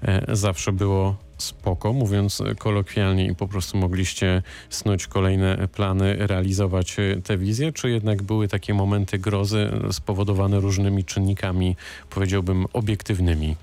e, 0.03 0.37
zawsze 0.37 0.73
było 0.73 1.17
spoko, 1.39 1.93
mówiąc 1.93 2.43
kolokwialnie 2.59 3.27
i 3.27 3.35
po 3.35 3.49
prostu 3.49 3.79
mogliście 3.79 4.43
snuć 4.71 5.07
kolejne 5.07 5.69
plany, 5.69 6.17
realizować 6.27 6.97
te 7.25 7.39
wizje, 7.39 7.73
czy 7.73 7.91
jednak 7.91 8.23
były 8.23 8.49
takie 8.49 8.75
momenty 8.75 9.19
grozy 9.19 9.71
spowodowane 9.93 10.61
różnymi 10.61 11.05
czynnikami, 11.05 11.77
powiedziałbym, 12.11 12.67
obiektywnymi? 12.73 13.57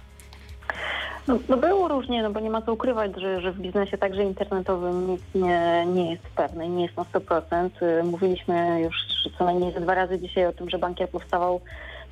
No, 1.27 1.39
no 1.49 1.57
było 1.57 1.87
różnie, 1.87 2.23
no 2.23 2.31
bo 2.31 2.39
nie 2.39 2.49
ma 2.49 2.61
co 2.61 2.73
ukrywać, 2.73 3.11
że, 3.17 3.41
że 3.41 3.51
w 3.51 3.59
biznesie 3.59 3.97
także 3.97 4.23
internetowym 4.23 5.07
nic 5.11 5.21
nie, 5.35 5.85
nie 5.85 6.11
jest 6.11 6.23
pewne 6.35 6.69
nie 6.69 6.83
jest 6.83 6.97
na 6.97 7.03
100%. 7.03 7.69
Y, 7.81 8.03
Mówiliśmy 8.03 8.81
już 8.81 8.95
co 9.37 9.45
najmniej 9.45 9.73
ze 9.73 9.79
dwa 9.81 9.95
razy 9.95 10.19
dzisiaj 10.19 10.45
o 10.45 10.53
tym, 10.53 10.69
że 10.69 10.77
bankier 10.77 11.09
powstawał 11.09 11.61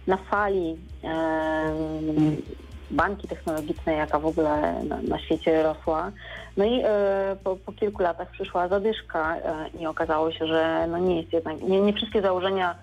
na 0.08 0.18
fali 0.18 0.78
em, 1.04 2.38
banki 2.92 3.28
technologicznej, 3.28 3.98
jaka 3.98 4.20
w 4.20 4.26
ogóle 4.26 4.84
na, 4.84 5.02
na 5.02 5.20
świecie 5.20 5.64
rosła. 5.64 6.12
No 6.58 6.66
i 6.66 6.82
e, 6.84 7.36
po, 7.44 7.56
po 7.56 7.72
kilku 7.72 8.04
latach 8.04 8.32
przyszła 8.32 8.68
zadyszka 8.68 9.38
e, 9.38 9.70
i 9.80 9.88
okazało 9.88 10.32
się, 10.32 10.48
że 10.48 10.88
no 10.92 10.98
nie 10.98 11.22
jest 11.22 11.34
jednak, 11.34 11.62
nie, 11.62 11.82
nie 11.82 11.94
wszystkie 11.94 12.22
założenia 12.22 12.76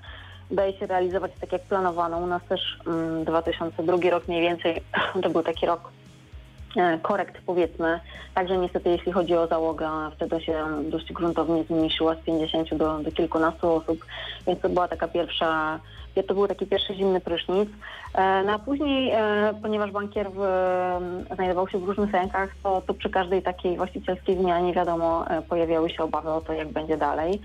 udaje 0.51 0.79
się 0.79 0.87
realizować 0.87 1.33
tak 1.40 1.53
jak 1.53 1.62
planowano. 1.62 2.18
U 2.18 2.27
nas 2.27 2.42
też 2.49 2.79
mm, 2.87 3.25
2002 3.25 4.11
rok 4.11 4.29
mniej 4.29 4.40
więcej 4.40 4.83
to 5.23 5.31
był 5.31 5.42
taki 5.42 5.66
rok 5.66 5.90
korekt 7.03 7.39
powiedzmy. 7.47 8.01
Także 8.35 8.59
niestety 8.59 8.91
jeśli 8.91 9.13
chodzi 9.13 9.37
o 9.37 9.47
załogę, 9.47 9.89
wtedy 10.17 10.41
się 10.41 10.67
dość 10.91 11.13
gruntownie 11.13 11.65
zmniejszyła 11.65 12.15
z 12.15 12.19
50 12.19 12.75
do, 12.75 12.99
do 12.99 13.13
kilkunastu 13.13 13.73
osób, 13.73 14.05
więc 14.47 14.61
to 14.61 14.69
była 14.69 14.89
taka 14.89 15.09
pierwsza, 15.09 15.81
to 16.29 16.35
był 16.35 16.49
taki 16.49 16.67
pierwszy 16.67 16.95
zimny 16.95 17.21
prysznic. 17.21 17.69
E, 18.15 18.43
No 18.43 18.53
a 18.53 18.59
później, 18.59 19.11
e, 19.11 19.55
ponieważ 19.63 19.91
bankier 19.91 20.31
w, 20.31 20.41
znajdował 21.35 21.69
się 21.69 21.79
w 21.79 21.85
różnych 21.85 22.13
rękach, 22.13 22.51
to, 22.63 22.83
to 22.87 22.95
przy 22.95 23.11
każdej 23.11 23.43
takiej 23.43 23.77
właścicielskiej 23.77 24.37
zmianie 24.37 24.73
wiadomo 24.73 25.31
e, 25.31 25.43
pojawiały 25.43 25.91
się 25.91 26.03
obawy 26.03 26.31
o 26.31 26.41
to, 26.41 26.53
jak 26.53 26.69
będzie 26.69 26.97
dalej. 26.97 27.41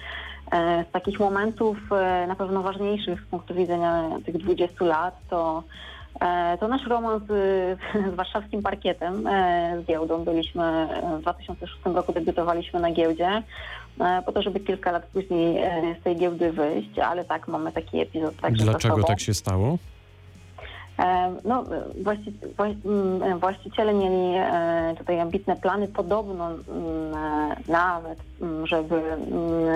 E, 0.52 0.86
Z 0.90 0.92
takich 0.92 1.20
momentów 1.20 1.78
e, 1.92 2.28
na 2.28 2.36
pewno 2.36 2.62
ważniejszych 2.62 3.22
z 3.22 3.26
punktu 3.26 3.54
widzenia 3.54 4.10
tych 4.26 4.38
20 4.38 4.86
lat 4.86 5.16
to 5.30 5.64
E, 5.64 5.97
To 6.60 6.68
nasz 6.68 6.88
romans 6.88 7.24
y, 7.30 7.78
z 8.14 8.16
warszawskim 8.16 8.62
parkietem, 8.62 9.28
e, 9.28 9.82
z 9.82 9.86
giełdą. 9.86 10.24
Byliśmy 10.24 10.64
e, 10.64 11.18
w 11.18 11.22
2006 11.22 11.76
roku, 11.86 12.14
debiutowaliśmy 12.14 12.80
na 12.80 12.92
giełdzie, 12.92 13.44
e, 14.00 14.22
po 14.26 14.32
to, 14.32 14.42
żeby 14.42 14.60
kilka 14.60 14.92
lat 14.92 15.06
później 15.06 15.58
e, 15.58 15.96
z 16.00 16.04
tej 16.04 16.16
giełdy 16.16 16.52
wyjść, 16.52 17.00
ale 17.00 17.26
tak, 17.26 17.48
mamy 17.48 17.72
taki 17.72 18.00
epizod 18.02 18.36
także 18.42 18.64
Dlaczego 18.64 19.04
tak 19.04 19.20
się 19.20 19.34
stało? 19.34 19.78
E, 21.00 21.34
No, 21.46 21.64
właści, 22.04 22.34
wła- 22.58 22.76
mm, 22.86 23.40
właściciele 23.40 23.94
mieli 23.94 24.36
e, 24.38 24.96
tutaj 24.98 25.20
ambitne 25.20 25.56
plany, 25.56 25.88
podobno 25.88 26.48
mm, 26.50 26.60
e, 27.16 27.56
nawet, 27.68 28.20
mm, 28.42 28.68
żeby 28.68 29.02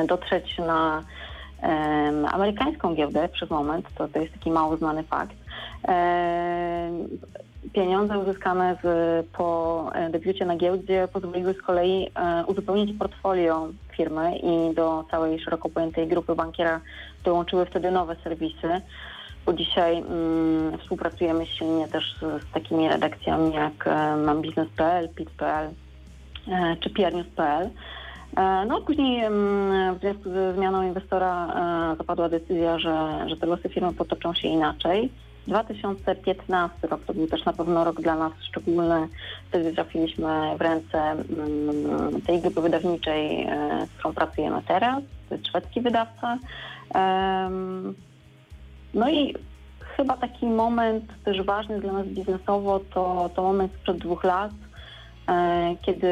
dotrzeć 0.08 0.58
na 0.58 1.04
amerykańską 2.32 2.96
giełdę 2.96 3.30
przez 3.30 3.50
moment, 3.50 3.86
to, 3.96 4.08
to 4.08 4.20
jest 4.20 4.34
taki 4.34 4.52
mało 4.52 4.78
znany 4.78 5.04
fakt. 5.04 5.41
Pieniądze 7.74 8.20
uzyskane 8.20 8.78
z, 8.84 9.26
po 9.28 9.90
e, 9.94 10.10
debiucie 10.10 10.46
na 10.46 10.56
giełdzie 10.56 11.08
pozwoliły 11.14 11.54
z 11.54 11.62
kolei 11.62 12.08
e, 12.16 12.44
uzupełnić 12.46 12.98
portfolio 12.98 13.68
firmy 13.98 14.38
i 14.38 14.76
do 14.76 15.06
całej 15.12 15.40
szeroko 15.40 15.70
pojętej 15.70 16.08
grupy 16.08 16.36
bankiera 16.36 16.82
dołączyły 17.24 17.66
wtedy 17.66 17.92
nowe 17.92 18.16
serwisy 18.24 18.82
bo 19.46 19.54
dzisiaj 19.54 19.98
mm, 19.98 20.78
współpracujemy 20.78 21.46
silnie 21.46 21.88
też 21.88 22.16
z, 22.16 22.44
z 22.44 22.52
takimi 22.54 22.90
redakcjami 22.90 23.54
jak 23.54 23.88
e, 23.88 24.16
mambiznes.pl, 24.16 25.10
pit.pl 25.10 25.70
e, 26.48 26.76
czy 26.80 26.90
prnews.pl. 26.90 27.70
E, 28.38 28.66
no 28.66 28.82
później 28.82 29.24
mm, 29.24 29.96
w 29.96 30.00
związku 30.00 30.30
ze 30.30 30.54
zmianą 30.54 30.84
inwestora 30.84 31.48
zapadła 31.98 32.30
decyzja, 32.30 32.80
że, 32.80 33.26
że 33.28 33.38
te 33.38 33.46
losy 33.46 33.70
firmy 33.70 33.94
potoczą 33.94 34.34
się 34.34 34.48
inaczej. 34.48 35.12
2015 35.48 36.88
rok 36.88 37.02
to 37.06 37.14
był 37.14 37.28
też 37.28 37.46
na 37.46 37.54
pewno 37.54 37.84
rok 37.84 38.02
dla 38.02 38.16
nas 38.16 38.34
szczególny. 38.50 39.08
Wtedy 39.50 39.74
trafiliśmy 39.74 40.58
w 40.58 40.62
ręce 40.62 41.00
mm, 41.12 42.22
tej 42.22 42.42
grupy 42.42 42.62
wydawniczej, 42.62 43.44
e, 43.44 43.88
z 43.88 43.98
którą 43.98 44.14
pracujemy 44.14 44.62
teraz. 44.68 45.04
To 45.30 45.36
jest 45.36 45.48
szwedzki 45.48 45.82
wydawca. 45.82 46.38
No 48.94 49.10
i 49.10 49.36
chyba 49.98 50.18
taki 50.18 50.46
moment 50.46 51.04
też 51.24 51.42
ważny 51.42 51.80
dla 51.80 51.94
nas 51.94 52.08
biznesowo 52.08 52.80
to, 52.94 53.30
to 53.36 53.44
moment 53.44 53.74
sprzed 53.74 53.98
dwóch 53.98 54.24
lat, 54.24 54.52
kiedy 55.82 56.08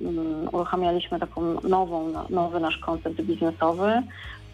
mm, 0.00 0.48
uruchamialiśmy 0.52 1.20
taką 1.20 1.60
nową, 1.60 2.08
no- 2.08 2.26
nowy 2.30 2.60
nasz 2.60 2.78
koncept 2.78 3.22
biznesowy, 3.22 4.02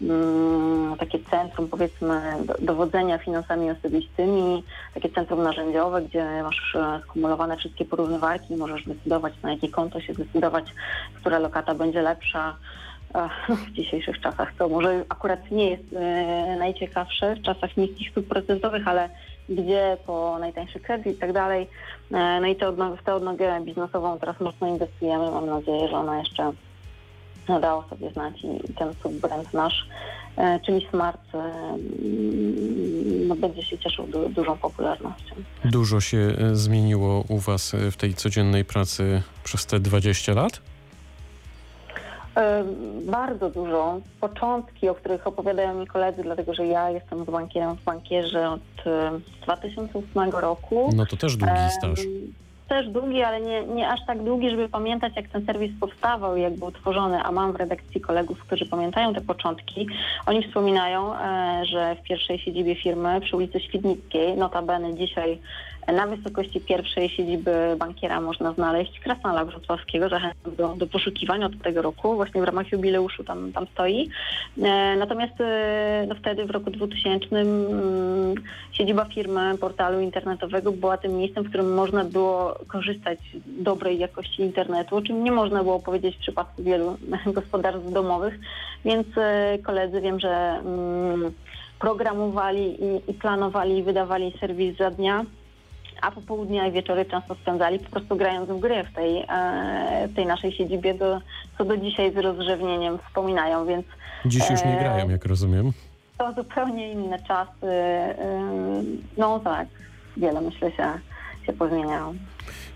mm, 0.01 0.95
takie 0.97 1.19
centrum 1.19 1.67
powiedzmy 1.67 2.21
do- 2.45 2.55
dowodzenia 2.61 3.17
finansami 3.17 3.71
osobistymi, 3.71 4.63
takie 4.93 5.09
centrum 5.09 5.43
narzędziowe, 5.43 6.01
gdzie 6.01 6.43
masz 6.43 6.75
e, 6.75 7.01
skumulowane 7.03 7.57
wszystkie 7.57 7.85
porównywarki 7.85 8.55
możesz 8.55 8.85
decydować 8.85 9.33
na 9.43 9.51
jakie 9.51 9.69
konto 9.69 10.01
się 10.01 10.13
zdecydować, 10.13 10.65
która 11.15 11.39
lokata 11.39 11.75
będzie 11.75 12.01
lepsza. 12.01 12.55
Ach, 13.13 13.47
w 13.67 13.71
dzisiejszych 13.71 14.21
czasach 14.21 14.53
to 14.57 14.69
może 14.69 15.05
akurat 15.09 15.51
nie 15.51 15.69
jest 15.69 15.93
e, 15.93 16.55
najciekawsze 16.59 17.35
w 17.35 17.41
czasach 17.41 17.77
niskich 17.77 18.11
stóp 18.11 18.27
procentowych, 18.27 18.87
ale 18.87 19.09
gdzie 19.49 19.97
po 20.05 20.37
najtańszy 20.39 20.79
kredyt 20.79 21.15
i 21.15 21.19
tak 21.19 21.33
dalej. 21.33 21.67
E, 22.11 22.39
no 22.41 22.47
i 22.47 22.55
te 22.55 22.65
odno- 22.69 22.95
w 22.97 23.03
tę 23.03 23.15
odnogę 23.15 23.61
biznesową 23.65 24.19
teraz 24.19 24.39
mocno 24.39 24.67
inwestujemy. 24.67 25.31
Mam 25.31 25.45
nadzieję, 25.45 25.87
że 25.87 25.95
ona 25.97 26.19
jeszcze 26.19 26.51
dało 27.61 27.83
sobie 27.89 28.11
znać 28.11 28.43
i, 28.43 28.73
ten 28.73 28.93
subbrand 29.03 29.53
nasz, 29.53 29.87
e, 30.37 30.59
czyli 30.59 30.87
Smart, 30.89 31.21
e, 31.35 31.77
no, 33.27 33.35
będzie 33.35 33.63
się 33.63 33.77
cieszył 33.77 34.07
du, 34.07 34.29
dużą 34.29 34.57
popularnością. 34.57 35.35
Dużo 35.65 36.01
się 36.01 36.35
zmieniło 36.53 37.23
u 37.29 37.37
Was 37.37 37.75
w 37.91 37.95
tej 37.95 38.13
codziennej 38.13 38.65
pracy 38.65 39.21
przez 39.43 39.65
te 39.65 39.79
20 39.79 40.33
lat? 40.33 40.61
Bardzo 43.01 43.49
dużo. 43.49 43.99
Początki, 44.21 44.89
o 44.89 44.95
których 44.95 45.27
opowiadają 45.27 45.73
mi 45.73 45.87
koledzy, 45.87 46.23
dlatego 46.23 46.53
że 46.53 46.67
ja 46.67 46.89
jestem 46.89 47.25
z 47.25 47.29
bankierem 47.29 47.75
w 47.75 47.83
bankierze 47.83 48.49
od 48.49 48.87
e, 48.87 49.11
2008 49.43 50.29
roku. 50.31 50.89
No 50.95 51.05
to 51.05 51.17
też 51.17 51.37
długi 51.37 51.53
staż. 51.77 51.99
Też 52.67 52.87
długi, 52.87 53.23
ale 53.23 53.41
nie, 53.41 53.65
nie 53.65 53.89
aż 53.89 53.99
tak 54.07 54.23
długi, 54.23 54.49
żeby 54.49 54.69
pamiętać, 54.69 55.15
jak 55.15 55.27
ten 55.27 55.45
serwis 55.45 55.71
powstawał 55.79 56.37
i 56.37 56.41
jak 56.41 56.55
był 56.55 56.71
tworzony, 56.71 57.21
a 57.23 57.31
mam 57.31 57.53
w 57.53 57.55
redakcji 57.55 58.01
kolegów, 58.01 58.39
którzy 58.39 58.65
pamiętają 58.65 59.13
te 59.13 59.21
początki. 59.21 59.87
Oni 60.25 60.43
wspominają, 60.43 61.15
e, 61.15 61.65
że 61.65 61.95
w 61.95 62.03
pierwszej 62.03 62.39
siedzibie 62.39 62.75
firmy 62.75 63.21
przy 63.21 63.35
ulicy 63.35 63.59
Świdnickiej, 63.59 64.37
notabene 64.37 64.95
dzisiaj 64.95 65.39
na 65.91 66.07
wysokości 66.07 66.61
pierwszej 66.61 67.09
siedziby 67.09 67.51
bankiera 67.77 68.21
można 68.21 68.53
znaleźć 68.53 68.99
Krasnala 68.99 69.45
Wrocławskiego. 69.45 70.09
Zachęcam 70.09 70.55
do, 70.55 70.75
do 70.75 71.45
od 71.45 71.61
tego 71.63 71.81
roku. 71.81 72.15
Właśnie 72.15 72.41
w 72.41 72.43
ramach 72.43 72.71
jubileuszu 72.71 73.23
tam, 73.23 73.51
tam 73.51 73.67
stoi. 73.67 74.09
E, 74.63 74.95
Natomiast 74.95 75.41
e, 75.41 76.05
no 76.09 76.15
wtedy 76.15 76.45
w 76.45 76.49
roku 76.49 76.71
2000 76.71 77.25
mm, 77.31 78.35
siedziba 78.71 79.05
firmy 79.05 79.57
portalu 79.57 79.99
internetowego 79.99 80.71
była 80.71 80.97
tym 80.97 81.17
miejscem, 81.17 81.43
w 81.43 81.49
którym 81.49 81.73
można 81.73 82.03
było 82.03 82.59
korzystać 82.67 83.19
z 83.59 83.63
dobrej 83.63 83.99
jakości 83.99 84.41
internetu, 84.41 84.95
o 84.95 85.01
czym 85.01 85.23
nie 85.23 85.31
można 85.31 85.63
było 85.63 85.79
powiedzieć 85.79 86.15
w 86.15 86.19
przypadku 86.19 86.63
wielu 86.63 86.97
gospodarstw 87.37 87.91
domowych. 87.91 88.39
Więc 88.85 89.07
e, 89.17 89.57
koledzy 89.63 90.01
wiem, 90.01 90.19
że 90.19 90.29
mm, 90.29 91.31
programowali 91.79 92.77
i 93.07 93.13
planowali 93.13 93.77
i 93.77 93.83
wydawali 93.83 94.33
serwis 94.39 94.77
za 94.77 94.91
dnia 94.91 95.25
a 96.01 96.11
popołudnia 96.11 96.67
i 96.67 96.71
wieczory 96.71 97.05
często 97.05 97.35
spędzali 97.35 97.79
po 97.79 97.89
prostu 97.89 98.15
grając 98.15 98.49
w 98.49 98.59
gry 98.59 98.83
w 98.83 98.93
tej, 98.95 99.17
e, 99.29 100.07
w 100.11 100.15
tej 100.15 100.25
naszej 100.25 100.51
siedzibie, 100.51 100.93
do, 100.93 101.21
co 101.57 101.65
do 101.65 101.77
dzisiaj 101.77 102.13
z 102.13 102.17
rozrzewnieniem 102.17 102.99
wspominają, 103.07 103.65
więc 103.65 103.85
Dziś 104.25 104.49
już 104.49 104.63
nie 104.63 104.77
e, 104.77 104.79
grają, 104.79 105.09
jak 105.09 105.25
rozumiem. 105.25 105.71
to 106.17 106.33
zupełnie 106.33 106.91
inne 106.91 107.23
czasy. 107.23 107.65
e, 107.67 108.83
No 109.17 109.39
tak, 109.39 109.67
wiele 110.17 110.41
myślę 110.41 110.71
się, 110.71 110.87
się 111.45 111.53
pozmieniało. 111.53 112.13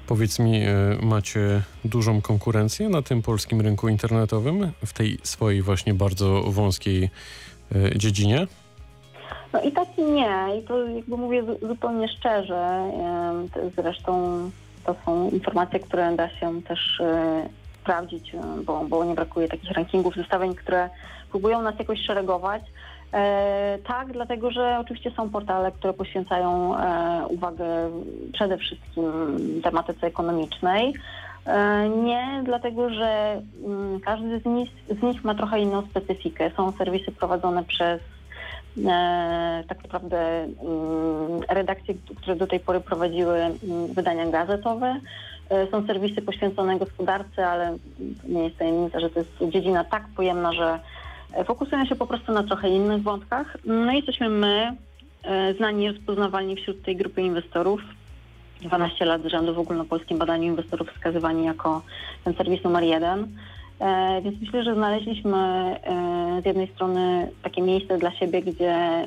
Powiedz 0.07 0.39
mi, 0.39 0.57
e, 0.61 0.71
macie 1.01 1.61
dużą 1.85 2.21
konkurencję 2.21 2.89
na 2.89 3.01
tym 3.01 3.21
polskim 3.21 3.61
rynku 3.61 3.87
internetowym 3.89 4.71
w 4.85 4.93
tej 4.93 5.17
swojej 5.23 5.61
właśnie 5.61 5.93
bardzo 5.93 6.41
wąskiej 6.41 7.09
e, 7.75 7.97
dziedzinie? 7.97 8.47
No 9.53 9.61
i 9.61 9.71
tak 9.71 9.97
i 9.97 10.03
nie. 10.03 10.57
I 10.59 10.63
to 10.63 10.87
jakby 10.87 11.17
mówię 11.17 11.43
zu- 11.43 11.67
zupełnie 11.67 12.07
szczerze. 12.07 12.83
Zresztą 13.77 14.39
to 14.85 14.95
są 15.05 15.29
informacje, 15.29 15.79
które 15.79 16.15
da 16.15 16.29
się 16.29 16.61
też 16.61 16.99
e, 17.01 17.49
sprawdzić, 17.81 18.35
e, 18.35 18.41
bo, 18.65 18.85
bo 18.89 19.05
nie 19.05 19.13
brakuje 19.15 19.47
takich 19.47 19.71
rankingów, 19.71 20.15
zestawień, 20.15 20.55
które 20.55 20.89
próbują 21.29 21.61
nas 21.61 21.79
jakoś 21.79 21.99
szeregować. 22.05 22.61
E, 23.13 23.77
tak, 23.87 24.11
dlatego 24.11 24.51
że 24.51 24.77
oczywiście 24.81 25.11
są 25.11 25.29
portale, 25.29 25.71
które 25.71 25.93
poświęcają 25.93 26.77
e, 26.77 27.27
uwagę 27.27 27.65
przede 28.33 28.57
wszystkim 28.57 29.03
tematyce 29.63 30.07
ekonomicznej. 30.07 30.93
E, 31.45 31.89
Nie, 31.89 32.41
dlatego 32.45 32.89
że 32.89 33.41
mm, 33.65 33.99
każdy 33.99 34.39
z 34.39 34.45
nich, 34.45 34.69
z 34.99 35.01
nich 35.03 35.23
ma 35.23 35.35
trochę 35.35 35.59
inną 35.59 35.81
specyfikę. 35.81 36.51
Są 36.57 36.71
serwisy 36.71 37.11
prowadzone 37.11 37.63
przez 37.63 38.01
tak 39.67 39.83
naprawdę 39.83 40.43
mm, 40.43 41.41
redakcje, 41.49 41.93
które 42.17 42.35
do 42.35 42.47
tej 42.47 42.59
pory 42.59 42.79
prowadziły 42.79 43.37
mm, 43.37 43.53
wydania 43.93 44.25
gazetowe. 44.25 44.99
E, 45.49 45.67
Są 45.71 45.87
serwisy 45.87 46.21
poświęcone 46.21 46.79
gospodarce, 46.79 47.47
ale 47.47 47.77
nie 48.27 48.43
jest 48.43 48.57
tajemnica, 48.57 48.99
że 48.99 49.09
to 49.09 49.19
jest 49.19 49.31
dziedzina 49.49 49.83
tak 49.83 50.07
pojemna, 50.15 50.53
że 50.53 50.79
e, 51.33 51.43
fokusują 51.43 51.85
się 51.85 51.95
po 51.95 52.07
prostu 52.07 52.31
na 52.31 52.43
trochę 52.43 52.69
innych 52.69 53.03
wątkach. 53.03 53.57
No 53.65 53.91
i 53.91 53.95
jesteśmy 53.95 54.29
my, 54.29 54.77
e, 55.23 55.53
znani 55.53 55.83
i 55.83 55.91
rozpoznawalni 55.91 56.55
wśród 56.55 56.83
tej 56.83 56.95
grupy 56.95 57.21
inwestorów. 57.21 57.81
12 58.61 59.05
lat 59.05 59.21
z 59.21 59.25
rzędu 59.25 59.53
w 59.53 59.59
ogólnopolskim 59.59 60.17
badaniu 60.17 60.43
inwestorów 60.43 60.87
wskazywani 60.89 61.45
jako 61.45 61.81
ten 62.23 62.33
serwis 62.33 62.63
numer 62.63 62.83
jeden. 62.83 63.27
E, 63.79 64.21
więc 64.21 64.41
myślę, 64.41 64.63
że 64.63 64.75
znaleźliśmy 64.75 65.37
e, 65.37 66.41
z 66.43 66.45
jednej 66.45 66.67
strony 66.67 67.31
takie 67.43 67.61
miejsce 67.61 67.97
dla 67.97 68.11
siebie, 68.11 68.41
gdzie 68.41 69.05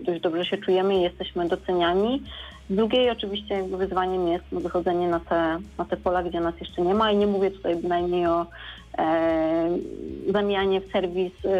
dość 0.00 0.20
dobrze 0.20 0.44
się 0.44 0.58
czujemy 0.58 0.98
i 0.98 1.02
jesteśmy 1.02 1.48
doceniani. 1.48 2.22
Z 2.70 2.74
drugiej 2.74 3.10
oczywiście 3.10 3.62
wyzwaniem 3.62 4.28
jest 4.28 4.44
wychodzenie 4.52 5.08
na 5.08 5.20
te, 5.20 5.58
na 5.78 5.84
te 5.84 5.96
pola, 5.96 6.22
gdzie 6.22 6.40
nas 6.40 6.60
jeszcze 6.60 6.82
nie 6.82 6.94
ma. 6.94 7.12
I 7.12 7.16
nie 7.16 7.26
mówię 7.26 7.50
tutaj 7.50 7.76
bynajmniej 7.76 8.26
o 8.26 8.46
e, 8.98 9.78
zamianie 10.32 10.80
w 10.80 10.92
serwis 10.92 11.32
e, 11.44 11.50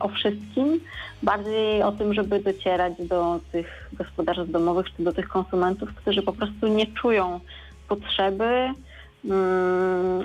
o 0.00 0.08
wszystkim, 0.08 0.80
bardziej 1.22 1.82
o 1.82 1.92
tym, 1.92 2.14
żeby 2.14 2.40
docierać 2.40 2.92
do 2.98 3.40
tych 3.52 3.90
gospodarstw 3.92 4.52
domowych 4.52 4.86
czy 4.96 5.02
do 5.02 5.12
tych 5.12 5.28
konsumentów, 5.28 5.94
którzy 5.94 6.22
po 6.22 6.32
prostu 6.32 6.68
nie 6.68 6.86
czują 6.86 7.40
potrzeby 7.88 8.68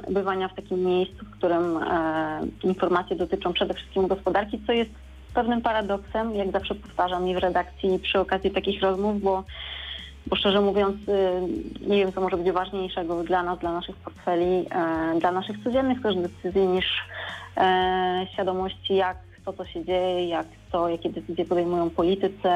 bywania 0.09 0.47
w 0.47 0.55
takim 0.55 0.83
miejscu, 0.85 1.25
w 1.25 1.29
którym 1.29 1.77
e, 1.77 2.41
informacje 2.63 3.15
dotyczą 3.15 3.53
przede 3.53 3.73
wszystkim 3.73 4.07
gospodarki, 4.07 4.61
co 4.67 4.73
jest 4.73 4.91
pewnym 5.33 5.61
paradoksem, 5.61 6.35
jak 6.35 6.51
zawsze 6.51 6.75
powtarzam 6.75 7.27
i 7.27 7.35
w 7.35 7.37
redakcji 7.37 7.99
przy 7.99 8.19
okazji 8.19 8.51
takich 8.51 8.81
rozmów, 8.81 9.21
bo, 9.21 9.43
bo 10.27 10.35
szczerze 10.35 10.61
mówiąc 10.61 10.95
y, 11.07 11.41
nie 11.87 11.97
wiem, 11.97 12.13
co 12.13 12.21
może 12.21 12.37
być 12.37 12.51
ważniejszego 12.51 13.23
dla 13.23 13.43
nas, 13.43 13.59
dla 13.59 13.73
naszych 13.73 13.95
portfeli, 13.95 14.65
e, 14.71 15.19
dla 15.19 15.31
naszych 15.31 15.63
codziennych 15.63 16.01
też 16.01 16.15
decyzji 16.15 16.67
niż 16.67 16.85
e, 17.57 18.27
świadomości, 18.33 18.95
jak 18.95 19.17
to, 19.45 19.53
co 19.53 19.65
się 19.65 19.85
dzieje, 19.85 20.27
jak 20.27 20.47
to, 20.71 20.89
jakie 20.89 21.09
decyzje 21.09 21.45
podejmują 21.45 21.89
politycy, 21.89 22.49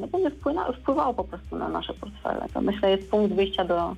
no 0.00 0.06
będzie 0.06 0.30
wpływa, 0.30 0.72
wpływało 0.72 1.14
po 1.14 1.24
prostu 1.24 1.56
na 1.56 1.68
nasze 1.68 1.94
portfele. 1.94 2.46
To 2.54 2.60
myślę 2.60 2.90
jest 2.90 3.10
punkt 3.10 3.34
wyjścia 3.34 3.64
do 3.64 3.94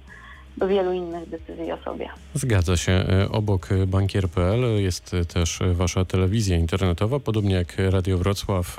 wielu 0.69 0.93
innych 0.93 1.29
decyzji 1.29 1.73
o 1.73 1.83
sobie. 1.85 2.09
Zgadza 2.35 2.77
się. 2.77 2.93
E, 2.93 3.29
Obok 3.29 3.73
e, 3.73 3.87
bankier.pl 3.87 4.61
jest 4.83 5.15
e, 5.15 5.25
też 5.25 5.59
wasza 5.73 6.05
telewizja 6.05 6.57
internetowa. 6.57 7.21
Podobnie 7.21 7.55
jak 7.55 7.75
Radio 7.79 8.19
Wrocław 8.19 8.77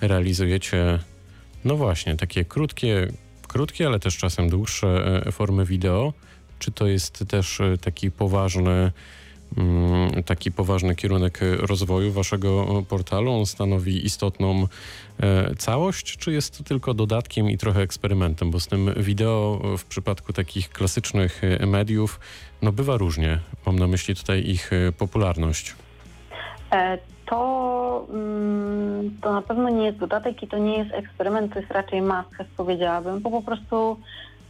realizujecie, 0.00 0.98
no 1.64 1.76
właśnie, 1.76 2.16
takie 2.16 2.44
krótkie, 2.44 3.08
krótkie, 3.48 3.86
ale 3.86 3.98
też 3.98 4.16
czasem 4.16 4.48
dłuższe 4.48 5.22
formy 5.32 5.64
wideo. 5.64 6.12
Czy 6.58 6.72
to 6.72 6.86
jest 6.86 7.24
też 7.28 7.58
taki 7.80 8.10
poważny, 8.10 8.92
taki 10.26 10.52
poważny 10.52 10.94
kierunek 10.94 11.42
e, 11.42 11.56
rozwoju 11.56 12.12
waszego 12.12 12.66
e, 12.78 12.82
portalu? 12.82 13.32
On 13.32 13.46
stanowi 13.46 14.06
istotną 14.06 14.66
e, 15.20 15.54
całość, 15.54 16.16
czy 16.16 16.32
jest 16.32 16.58
to 16.58 16.64
tylko 16.64 16.94
dodatkiem 16.94 17.50
i 17.50 17.58
trochę 17.58 17.80
eksperymentem? 17.80 18.50
Bo 18.50 18.60
z 18.60 18.66
tym 18.66 18.94
wideo 18.96 19.60
w 19.78 19.84
przypadku 19.84 20.32
takich 20.32 20.68
klasycznych 20.68 21.42
mediów, 21.66 22.20
no 22.62 22.72
bywa 22.72 22.96
różnie. 22.96 23.38
Mam 23.66 23.78
na 23.78 23.86
myśli 23.86 24.14
tutaj 24.14 24.40
ich 24.46 24.70
popularność. 24.98 25.74
To, 27.26 28.06
mm, 28.10 29.18
to 29.22 29.32
na 29.32 29.42
pewno 29.42 29.70
nie 29.70 29.86
jest 29.86 29.98
dodatek 29.98 30.42
i 30.42 30.48
to 30.48 30.58
nie 30.58 30.78
jest 30.78 30.94
eksperyment, 30.94 31.52
to 31.52 31.58
jest 31.58 31.70
raczej 31.70 32.02
must 32.02 32.50
powiedziałabym, 32.56 33.20
bo 33.20 33.30
po 33.30 33.42
prostu 33.42 33.96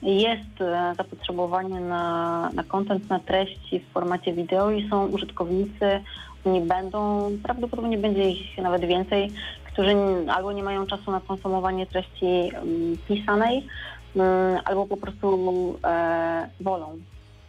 jest 0.05 0.61
e, 0.61 0.95
zapotrzebowanie 0.97 1.81
na, 1.81 2.51
na 2.55 2.65
content, 2.65 3.11
na 3.11 3.21
treści 3.21 3.81
w 3.81 3.93
formacie 3.93 4.33
wideo 4.33 4.71
i 4.71 4.89
są 4.89 5.07
użytkownicy, 5.07 6.01
oni 6.47 6.61
będą, 6.61 7.31
prawdopodobnie 7.43 7.99
będzie 7.99 8.31
ich 8.31 8.59
nawet 8.59 8.85
więcej, 8.85 9.31
którzy 9.73 9.97
albo 10.29 10.53
nie 10.53 10.63
mają 10.63 10.87
czasu 10.87 11.11
na 11.11 11.21
konsumowanie 11.21 11.87
treści 11.87 12.27
mm, 12.27 12.97
pisanej, 13.09 13.67
mm, 14.17 14.61
albo 14.65 14.87
po 14.87 14.97
prostu 14.97 15.79
e, 15.85 16.49
wolą 16.61 16.99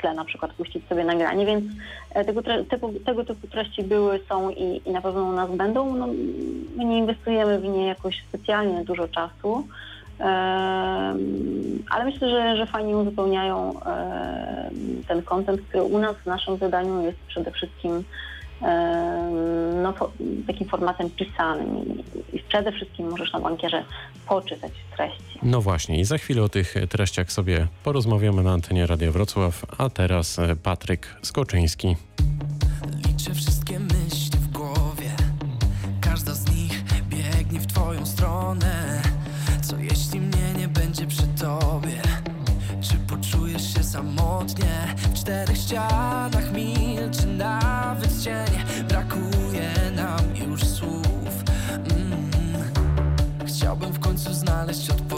tle 0.02 0.14
na 0.14 0.26
przykład 0.26 0.54
puścić 0.54 0.88
sobie 0.88 1.04
nagranie, 1.04 1.46
więc 1.46 1.66
e, 2.10 2.26
tego, 2.26 2.42
tego, 2.70 2.90
tego 3.06 3.26
typu 3.26 3.48
treści 3.48 3.84
były, 3.84 4.20
są 4.30 4.50
i, 4.50 4.82
i 4.86 4.92
na 4.92 5.02
pewno 5.02 5.24
u 5.24 5.32
nas 5.32 5.52
będą. 5.52 5.96
No, 5.96 6.08
my 6.76 6.86
nie 6.86 6.98
inwestujemy 6.98 7.60
w 7.60 7.64
nie 7.64 7.86
jakoś 7.86 8.24
specjalnie 8.30 8.84
dużo 8.84 9.08
czasu, 9.08 9.68
ale 11.90 12.06
myślę, 12.06 12.30
że, 12.30 12.58
że 12.58 12.66
fajnie 12.66 12.98
uzupełniają 12.98 13.80
ten 15.08 15.22
kontent, 15.22 15.62
który 15.62 15.84
u 15.84 16.00
nas 16.00 16.16
w 16.16 16.26
naszym 16.26 16.58
wydaniu 16.58 17.02
jest 17.02 17.18
przede 17.28 17.52
wszystkim 17.52 18.04
no, 19.84 19.94
takim 20.48 20.68
formatem 20.68 21.10
pisanym 21.10 21.86
i, 22.34 22.40
przede 22.40 22.72
wszystkim 22.72 23.10
możesz 23.10 23.34
na 23.34 23.40
bankierze 23.40 23.84
poczytać 24.28 24.72
treści. 24.96 25.40
No 25.44 25.62
właśnie, 25.62 26.00
i 26.00 26.06
za 26.06 26.18
chwilę 26.18 26.44
o 26.44 26.50
tych 26.50 26.76
treściach 26.90 27.32
sobie 27.32 27.68
porozmawiamy 27.84 28.44
na 28.44 28.52
antenie 28.52 28.88
Radia 28.88 29.12
Wrocław, 29.12 29.66
a 29.78 29.90
teraz 29.90 30.38
Patryk 30.64 31.16
Skoczyński. 31.22 31.96
będzie 40.96 41.16
przy 41.16 41.28
tobie. 41.28 42.02
Czy 42.82 42.98
poczujesz 42.98 43.74
się 43.74 43.84
samotnie? 43.84 44.96
W 44.98 45.14
czterech 45.14 45.58
ścianach 45.58 46.52
milczy 46.54 47.28
nawet 47.28 48.24
cień. 48.24 48.86
Brakuje 48.88 49.72
nam 49.96 50.36
już 50.50 50.64
słów. 50.64 51.44
Mm. 51.74 52.30
Chciałbym 53.46 53.94
w 53.94 54.00
końcu 54.00 54.34
znaleźć 54.34 54.90
odpowiedź. 54.90 55.15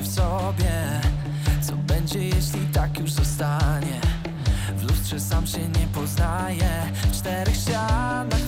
W 0.00 0.14
sobie. 0.14 1.00
Co 1.62 1.76
będzie 1.76 2.24
jeśli 2.24 2.66
tak 2.72 2.98
już 2.98 3.12
zostanie? 3.12 4.00
W 4.76 4.82
lustrze 4.82 5.20
sam 5.20 5.46
się 5.46 5.68
nie 5.68 5.86
poznaję. 5.94 6.70
W 7.12 7.12
czterech 7.12 7.56
ścianach 7.56 8.43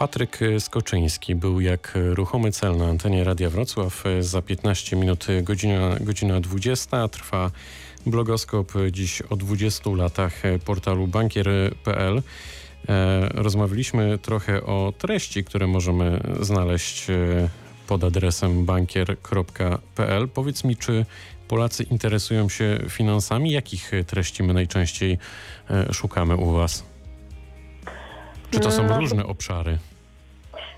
Patryk 0.00 0.38
Skoczyński 0.58 1.34
był 1.34 1.60
jak 1.60 1.92
ruchomy 1.94 2.52
cel 2.52 2.76
na 2.76 2.86
antenie 2.86 3.24
Radia 3.24 3.50
Wrocław. 3.50 4.04
Za 4.20 4.42
15 4.42 4.96
minut 4.96 5.26
godzina, 5.42 5.96
godzina 6.00 6.40
20 6.40 7.08
trwa 7.08 7.50
blogoskop 8.06 8.72
dziś 8.90 9.22
o 9.22 9.36
20 9.36 9.90
latach 9.90 10.42
portalu 10.64 11.06
bankier.pl. 11.06 12.22
E, 12.88 13.28
Rozmawialiśmy 13.34 14.18
trochę 14.18 14.62
o 14.62 14.92
treści, 14.98 15.44
które 15.44 15.66
możemy 15.66 16.20
znaleźć 16.40 17.10
e, 17.10 17.14
pod 17.86 18.04
adresem 18.04 18.64
bankier.pl. 18.64 20.28
Powiedz 20.28 20.64
mi, 20.64 20.76
czy 20.76 21.06
Polacy 21.48 21.82
interesują 21.82 22.48
się 22.48 22.78
finansami? 22.88 23.50
Jakich 23.50 23.90
treści 24.06 24.42
my 24.42 24.54
najczęściej 24.54 25.18
e, 25.70 25.92
szukamy 25.92 26.36
u 26.36 26.52
Was? 26.52 26.84
Czy 28.50 28.60
to 28.60 28.70
są 28.70 28.86
No, 28.86 28.98
różne 28.98 29.26
obszary? 29.26 29.78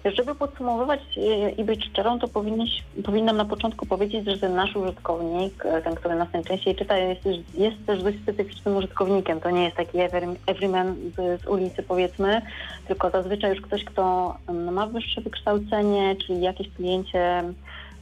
Żeby 0.05 0.35
podsumowywać 0.35 1.01
e, 1.17 1.51
i 1.51 1.65
być 1.65 1.85
szczerą, 1.85 2.19
to 2.19 2.29
powinniś, 2.29 2.83
powinnam 3.05 3.37
na 3.37 3.45
początku 3.45 3.87
powiedzieć, 3.87 4.27
że 4.27 4.39
ten 4.39 4.55
nasz 4.55 4.77
użytkownik, 4.77 5.67
e, 5.67 5.83
ten, 5.83 5.95
który 5.95 6.15
nas 6.15 6.33
najczęściej 6.33 6.75
czyta, 6.75 6.97
jest, 6.97 7.21
jest 7.55 7.87
też 7.87 8.03
dość 8.03 8.19
specyficznym 8.23 8.77
użytkownikiem. 8.77 9.41
To 9.41 9.51
nie 9.51 9.65
jest 9.65 9.77
taki 9.77 9.99
every- 9.99 10.37
everyman 10.47 10.95
z, 11.17 11.43
z 11.43 11.47
ulicy, 11.47 11.83
powiedzmy, 11.83 12.43
tylko 12.89 13.11
zazwyczaj 13.11 13.51
już 13.51 13.61
ktoś, 13.61 13.85
kto 13.85 14.35
ma 14.73 14.87
wyższe 14.87 15.21
wykształcenie, 15.21 16.17
czyli 16.17 16.41
jakieś 16.41 16.69
pojęcie 16.69 17.43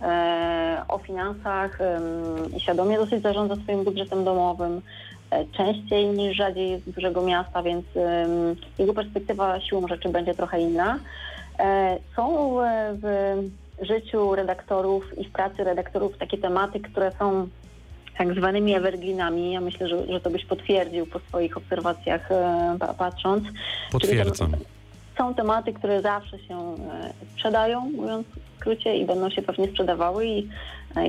e, 0.02 0.82
o 0.88 0.98
finansach 0.98 1.78
i 2.56 2.60
świadomie 2.60 2.96
dosyć 2.96 3.22
zarządza 3.22 3.56
swoim 3.56 3.84
budżetem 3.84 4.24
domowym 4.24 4.80
częściej 5.52 6.06
niż 6.06 6.36
rzadziej 6.36 6.78
z 6.80 6.84
dużego 6.84 7.22
miasta, 7.22 7.62
więc 7.62 7.84
jego 8.78 8.94
perspektywa 8.94 9.60
siłą 9.60 9.88
rzeczy 9.88 10.08
będzie 10.08 10.34
trochę 10.34 10.60
inna. 10.60 10.98
E, 11.60 11.98
Są 12.16 12.56
w 13.02 13.36
życiu 13.82 14.34
redaktorów 14.34 15.18
i 15.18 15.24
w 15.24 15.32
pracy 15.32 15.64
redaktorów 15.64 16.18
takie 16.18 16.38
tematy, 16.38 16.80
które 16.80 17.12
są 17.18 17.48
tak 18.18 18.34
zwanymi 18.34 18.74
evergreenami. 18.74 19.52
Ja 19.52 19.60
myślę, 19.60 19.88
że, 19.88 20.06
że 20.06 20.20
to 20.20 20.30
byś 20.30 20.44
potwierdził 20.44 21.06
po 21.06 21.18
swoich 21.18 21.56
obserwacjach 21.56 22.32
e, 22.32 22.76
pa- 22.80 22.94
patrząc. 22.94 23.44
Potwierdzam. 23.92 24.52
są 25.18 25.34
tematy, 25.34 25.72
które 25.72 26.02
zawsze 26.02 26.38
się 26.38 26.56
e, 26.58 27.12
sprzedają, 27.34 27.80
mówiąc 27.80 28.26
w 28.26 28.60
skrócie, 28.60 28.96
i 28.96 29.06
będą 29.06 29.30
się 29.30 29.42
pewnie 29.42 29.68
sprzedawały. 29.68 30.26
I, 30.26 30.48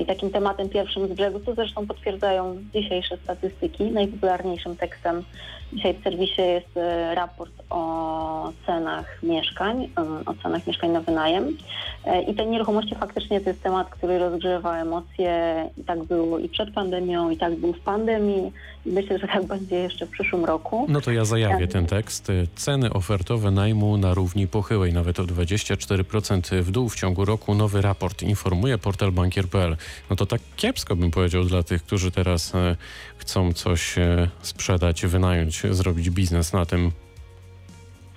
I 0.00 0.06
takim 0.06 0.30
tematem 0.30 0.68
pierwszym 0.68 1.08
z 1.08 1.12
brzegu, 1.12 1.40
co 1.40 1.54
zresztą 1.54 1.86
potwierdzają 1.86 2.56
dzisiejsze 2.74 3.16
statystyki, 3.16 3.84
najpopularniejszym 3.84 4.76
tekstem 4.76 5.24
dzisiaj 5.72 5.94
w 5.94 6.02
serwisie 6.02 6.42
jest 6.42 6.76
e, 6.76 7.14
raport 7.14 7.52
o 7.70 8.52
cenach 8.66 9.22
mieszkań, 9.22 9.88
em, 9.96 10.22
o 10.26 10.34
cenach 10.42 10.66
mieszkań 10.66 10.90
na 10.90 11.00
wynajem. 11.00 11.56
E, 12.04 12.22
I 12.22 12.34
te 12.34 12.46
nieruchomości 12.46 12.94
faktycznie 12.94 13.40
to 13.40 13.50
jest 13.50 13.62
temat, 13.62 13.90
który 13.90 14.18
rozgrzewa 14.18 14.78
emocje. 14.78 15.64
I 15.78 15.84
tak 15.84 16.04
było 16.04 16.38
i 16.38 16.48
przed 16.48 16.74
pandemią, 16.74 17.30
i 17.30 17.36
tak 17.36 17.56
był 17.56 17.72
w 17.72 17.80
pandemii. 17.80 18.52
I 18.86 18.90
myślę, 18.90 19.18
że 19.18 19.26
tak 19.26 19.44
będzie 19.44 19.76
jeszcze 19.76 20.06
w 20.06 20.10
przyszłym 20.10 20.44
roku. 20.44 20.86
No 20.88 21.00
to 21.00 21.12
ja 21.12 21.24
zajawię 21.24 21.68
ten 21.68 21.86
tekst. 21.86 22.32
Ceny 22.56 22.92
ofertowe 22.92 23.50
najmu 23.50 23.96
na 23.96 24.14
równi 24.14 24.46
pochyłej, 24.46 24.92
nawet 24.92 25.20
o 25.20 25.24
24% 25.24 26.62
w 26.62 26.70
dół 26.70 26.88
w 26.88 26.96
ciągu 26.96 27.24
roku. 27.24 27.54
Nowy 27.54 27.82
raport 27.82 28.22
informuje 28.22 28.78
portal 28.78 29.12
bankier.pl. 29.12 29.71
No 30.10 30.16
to 30.16 30.26
tak 30.26 30.40
kiepsko 30.56 30.96
bym 30.96 31.10
powiedział 31.10 31.44
dla 31.44 31.62
tych, 31.62 31.82
którzy 31.82 32.10
teraz 32.10 32.54
e, 32.54 32.76
chcą 33.16 33.52
coś 33.52 33.98
e, 33.98 34.28
sprzedać, 34.42 35.06
wynająć, 35.06 35.62
zrobić 35.70 36.10
biznes 36.10 36.52
na 36.52 36.66
tym. 36.66 36.92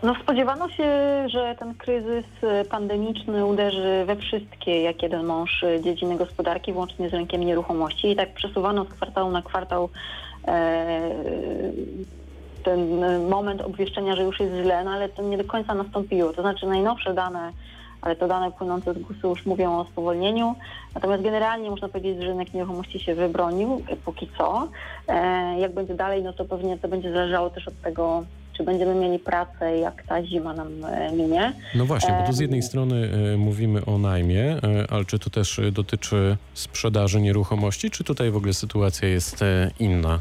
No 0.04 0.16
spodziewano 0.24 0.70
się, 0.70 0.90
że 1.30 1.56
ten 1.60 1.76
kryzys 1.76 2.26
e, 2.42 2.66
pandemiczny 2.66 3.46
uderzy 3.46 4.04
we 4.06 4.16
wszystkie, 4.16 4.82
jak 4.82 5.04
jeden 5.04 5.26
mąż, 5.26 5.66
dziedziny 5.84 6.18
gospodarki, 6.18 6.74
włącznie 6.74 7.10
z 7.10 7.14
rynkiem 7.14 7.44
nieruchomości. 7.44 8.12
I 8.12 8.16
tak 8.16 8.34
przesuwano 8.34 8.86
z 8.86 8.90
kwartału 8.90 9.32
na 9.32 9.42
kwartał 9.42 9.90
e, 10.48 11.12
ten 12.64 13.00
moment 13.30 13.62
obwieszczenia, 13.62 14.16
że 14.16 14.24
już 14.24 14.40
jest 14.40 14.54
źle, 14.64 14.84
no 14.84 14.92
ale 14.92 15.10
to 15.10 15.22
nie 15.22 15.38
do 15.38 15.44
końca 15.44 15.74
nastąpiło. 15.74 16.34
To 16.34 16.42
znaczy 16.42 16.68
najnowsze 16.68 17.14
dane, 17.14 17.52
ale 18.06 18.16
to 18.16 18.28
dane 18.28 18.52
płynące 18.52 18.94
z 18.94 18.98
GUS-u 18.98 19.30
już 19.30 19.46
mówią 19.46 19.80
o 19.80 19.86
spowolnieniu. 19.86 20.56
Natomiast 20.96 21.24
generalnie 21.24 21.70
można 21.70 21.88
powiedzieć, 21.88 22.22
że 22.22 22.28
rynek 22.28 22.54
nieruchomości 22.54 23.00
się 23.00 23.16
wybronił 23.16 23.82
e, 23.90 23.96
póki 23.96 24.30
co. 24.38 24.68
E, 25.08 25.60
jak 25.60 25.74
będzie 25.74 25.96
dalej, 25.96 26.24
no 26.24 26.34
to 26.34 26.46
pewnie 26.46 26.78
to 26.78 26.88
będzie 26.88 27.12
zależało 27.12 27.50
też 27.50 27.68
od 27.68 27.82
tego, 27.82 28.24
czy 28.54 28.64
będziemy 28.64 28.96
mieli 28.96 29.20
pracę, 29.20 29.78
jak 29.78 30.04
ta 30.04 30.24
zima 30.24 30.54
nam 30.54 30.86
e, 30.86 31.12
minie. 31.12 31.54
No 31.76 31.86
właśnie, 31.86 32.14
bo 32.20 32.28
tu 32.28 32.34
z 32.34 32.40
jednej 32.40 32.62
strony 32.62 33.10
mówimy 33.38 33.86
o 33.86 33.98
najmie, 33.98 34.58
ale 34.90 35.06
czy 35.06 35.20
to 35.20 35.30
też 35.30 35.62
dotyczy 35.72 36.38
sprzedaży 36.54 37.22
nieruchomości, 37.22 37.92
czy 37.92 38.04
tutaj 38.04 38.32
w 38.32 38.38
ogóle 38.38 38.54
sytuacja 38.54 39.08
jest 39.08 39.44
inna? 39.80 40.20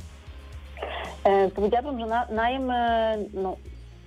Powiedziałabym, 1.55 2.01
że 2.01 2.07
na, 2.07 2.27
najem 2.27 2.73
no, 3.35 3.57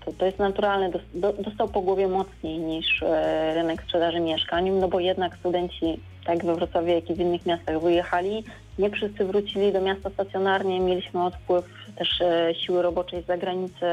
to, 0.08 0.14
to 0.14 0.26
jest 0.26 0.40
naturalne, 0.40 0.90
dos, 0.90 1.02
do, 1.14 1.34
dostał 1.34 1.68
po 1.68 1.82
głowie 1.82 2.08
mocniej 2.08 2.60
niż 2.60 3.04
e, 3.04 3.54
rynek 3.54 3.84
sprzedaży 3.84 4.20
mieszkań, 4.20 4.70
no 4.70 4.88
bo 4.88 5.00
jednak 5.00 5.38
studenci, 5.38 6.00
tak 6.26 6.46
we 6.46 6.56
Wrocławiu, 6.56 6.88
jak 6.88 7.10
i 7.10 7.16
w 7.16 7.20
innych 7.20 7.46
miastach 7.46 7.82
wyjechali, 7.82 8.44
nie 8.80 8.90
wszyscy 8.90 9.26
wrócili 9.26 9.74
do 9.74 9.82
miasta 9.82 10.10
stacjonarnie, 10.10 10.80
mieliśmy 10.80 11.24
odpływ 11.24 11.66
też 11.98 12.22
e, 12.22 12.56
siły 12.56 12.82
roboczej 12.82 13.24
z 13.24 13.26
zagranicy, 13.26 13.86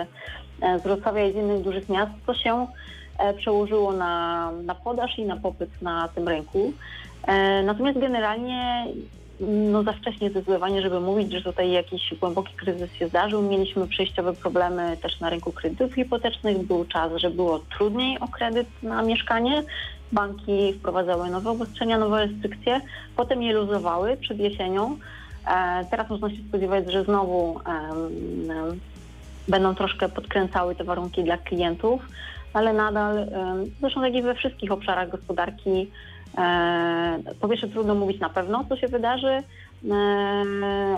e, 0.62 0.78
z 0.78 0.82
Wrocławia 0.82 1.26
i 1.26 1.32
z 1.32 1.36
innych 1.36 1.62
dużych 1.62 1.88
miast, 1.88 2.12
co 2.26 2.34
się 2.34 2.66
przełożyło 3.36 3.92
na, 3.92 4.50
na 4.52 4.74
podaż 4.74 5.18
i 5.18 5.24
na 5.24 5.36
popyt 5.36 5.82
na 5.82 6.08
tym 6.14 6.28
rynku. 6.28 6.72
Natomiast 7.64 7.98
generalnie 7.98 8.86
no 9.41 9.82
za 9.82 9.93
wcześnie 9.93 10.30
zdecydowanie, 10.30 10.82
żeby 10.82 11.01
mówić, 11.01 11.32
że 11.32 11.43
tutaj 11.43 11.70
jakiś 11.70 12.14
głęboki 12.20 12.55
kryzys 12.55 12.93
się 12.93 13.09
zdarzył. 13.09 13.43
Mieliśmy 13.43 13.87
przejściowe 13.89 14.32
problemy 14.32 14.97
też 15.03 15.20
na 15.20 15.30
rynku 15.30 15.53
kredytów 15.53 15.95
hipotecznych. 15.95 16.59
Był 16.59 16.85
czas, 16.85 17.12
że 17.16 17.30
było 17.30 17.59
trudniej 17.59 18.18
o 18.20 18.28
kredyt 18.28 18.66
na 18.82 19.03
mieszkanie. 19.03 19.62
Banki 20.12 20.72
wprowadzały 20.72 21.30
nowe 21.30 21.51
obostrzenia, 21.51 21.99
nowe 21.99 22.26
restrykcje, 22.26 22.80
potem 23.16 23.43
je 23.43 23.53
luzowały 23.53 24.16
przed 24.16 24.39
jesienią. 24.39 24.99
E, 25.47 25.85
Teraz 25.91 26.11
można 26.11 26.30
się 26.30 26.43
spodziewać, 26.49 26.93
że 26.93 27.05
znowu 27.05 27.61
em, 27.66 28.80
będą 29.49 29.74
troszkę 29.74 30.09
podkręcały 30.09 30.74
te 30.74 30.85
warunki 30.85 31.24
dla 31.24 31.37
klientów, 31.39 32.03
ale 32.53 32.72
nadal, 32.72 33.18
em, 33.18 33.64
zresztą 33.80 34.01
tak 34.01 34.14
jak 34.14 34.24
we 34.24 34.35
wszystkich 34.35 34.72
obszarach 34.72 35.11
gospodarki, 35.11 35.91
Po 37.41 37.49
pierwsze 37.49 37.68
trudno 37.68 37.95
mówić 37.95 38.20
na 38.20 38.28
pewno, 38.30 38.64
co 38.68 38.76
się 38.76 38.89
wydarzy, 38.89 39.26
e, 39.28 39.43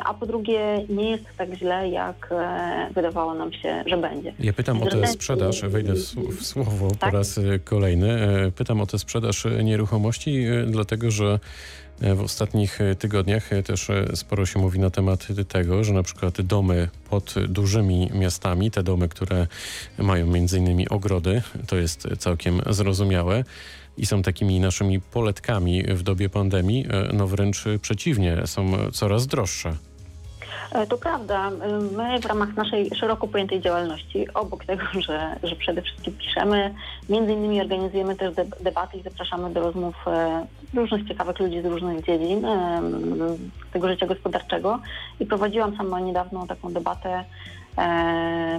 a 0.05 0.15
po 0.15 0.27
drugie 0.27 0.85
nie 0.89 1.11
jest 1.11 1.25
tak 1.39 1.55
źle, 1.55 1.89
jak 1.89 2.29
e, 2.33 2.89
wydawało 2.95 3.35
nam 3.35 3.53
się, 3.53 3.85
że 3.87 3.97
będzie. 3.97 4.35
Ja 4.41 4.53
pytam 4.53 4.83
o 4.83 4.87
tę 4.87 5.07
sprzedaż, 5.07 5.63
wejdę 5.63 5.93
w 5.93 5.97
sł- 5.97 6.33
w 6.33 6.47
słowo 6.47 6.89
po 6.89 6.95
Tak? 6.97 7.13
raz 7.13 7.39
e, 7.39 7.59
kolejny. 7.59 8.11
E, 8.47 8.51
Pytam 8.51 8.81
o 8.81 8.87
tę 8.87 8.99
sprzedaż 8.99 9.47
e, 9.47 9.65
nieruchomości, 9.65 10.45
e, 10.45 10.67
dlatego 10.67 11.11
że 11.11 11.39
e, 12.01 12.15
w 12.15 12.21
ostatnich 12.21 12.81
e, 12.81 12.95
tygodniach 12.95 13.53
e, 13.53 13.63
też 13.63 13.91
e, 13.91 14.17
sporo 14.17 14.47
się 14.47 14.59
mówi 14.59 14.79
na 14.79 14.91
temat 14.91 15.27
tego, 15.49 15.85
że 15.85 15.93
na 15.93 16.03
przykład 16.03 16.41
domy 16.43 16.89
pod 17.11 17.35
dużymi 17.49 18.11
miastami, 18.15 18.71
te 18.71 18.83
domy, 18.83 19.09
które 19.09 19.47
mają 19.99 20.27
między 20.27 20.59
innymi 20.59 20.89
ogrody, 20.89 21.43
to 21.67 21.77
jest 21.77 22.09
całkiem 22.19 22.61
zrozumiałe 22.71 23.45
i 23.99 24.07
są 24.07 24.23
takimi 24.23 24.61
naszymi 24.61 25.01
poletkami 25.01 25.83
w 25.83 26.03
dobie 26.03 26.29
pandemii, 26.29 26.87
e, 26.91 27.13
no 27.13 27.27
wręcz 27.27 27.65
przeciwnie, 27.83 28.47
są 28.47 28.67
coraz 28.93 29.27
droższe. 29.27 29.77
E, 30.73 30.87
To 30.87 30.99
prawda. 30.99 31.49
E, 31.49 31.79
My 31.97 32.21
w 32.21 32.27
ramach 32.27 32.55
naszej 32.57 32.91
szeroko 32.95 33.29
pojętej 33.29 33.61
działalności, 33.61 34.35
obok 34.35 34.65
tego, 34.65 34.83
że, 35.07 35.37
że 35.43 35.57
przede 35.57 35.83
wszystkim 35.83 36.13
piszemy, 36.15 36.75
między 37.09 37.33
innymi 37.33 37.61
organizujemy 37.61 38.17
też 38.17 38.35
deb- 38.35 38.63
debaty 38.63 38.99
i 38.99 39.03
zapraszamy 39.03 39.53
do 39.53 39.61
rozmów 39.61 39.95
różnych 40.75 41.09
ciekawych 41.09 41.39
ludzi 41.39 41.63
z 41.63 41.65
różnych 41.65 42.05
dziedzin 42.05 42.47
tego 43.73 43.89
życia 43.89 44.07
gospodarczego. 44.07 44.79
I 45.21 45.27
prowadziłam 45.27 45.77
sama 45.77 46.01
niedawno 46.01 46.47
taką 46.47 46.73
debatę, 46.73 47.25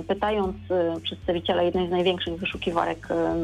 pytając 0.07 0.55
e, 0.71 1.01
przedstawiciela 1.01 1.61
jednej 1.63 1.87
z 1.87 1.91
największych 1.91 2.39
wyszukiwarek 2.39 3.07
e, 3.11 3.35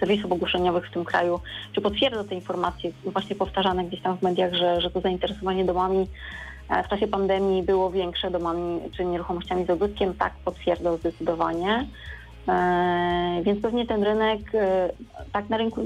serwisów 0.00 0.32
ogłoszeniowych 0.32 0.88
w 0.88 0.92
tym 0.92 1.04
kraju, 1.04 1.40
czy 1.72 1.80
potwierdza 1.80 2.24
te 2.24 2.34
informacje 2.34 2.90
właśnie 3.04 3.36
powtarzane 3.36 3.84
gdzieś 3.84 4.00
tam 4.00 4.18
w 4.18 4.22
mediach, 4.22 4.54
że, 4.54 4.80
że 4.80 4.90
to 4.90 5.00
zainteresowanie 5.00 5.64
domami 5.64 6.06
E, 6.68 6.82
w 6.82 6.88
czasie 6.88 7.06
pandemii 7.06 7.62
było 7.62 7.90
większe 7.90 8.30
domami 8.30 8.80
czy 8.96 9.04
nieruchomościami 9.04 9.66
z 9.66 9.70
ogródkiem, 9.70 10.14
tak 10.14 10.32
potwierdzał 10.44 10.98
zdecydowanie. 10.98 11.86
E, 12.48 13.40
więc 13.44 13.62
pewnie 13.62 13.86
ten 13.86 14.02
rynek, 14.02 14.40
e, 14.54 14.90
tak 15.32 15.48
na 15.48 15.56
rynku, 15.56 15.84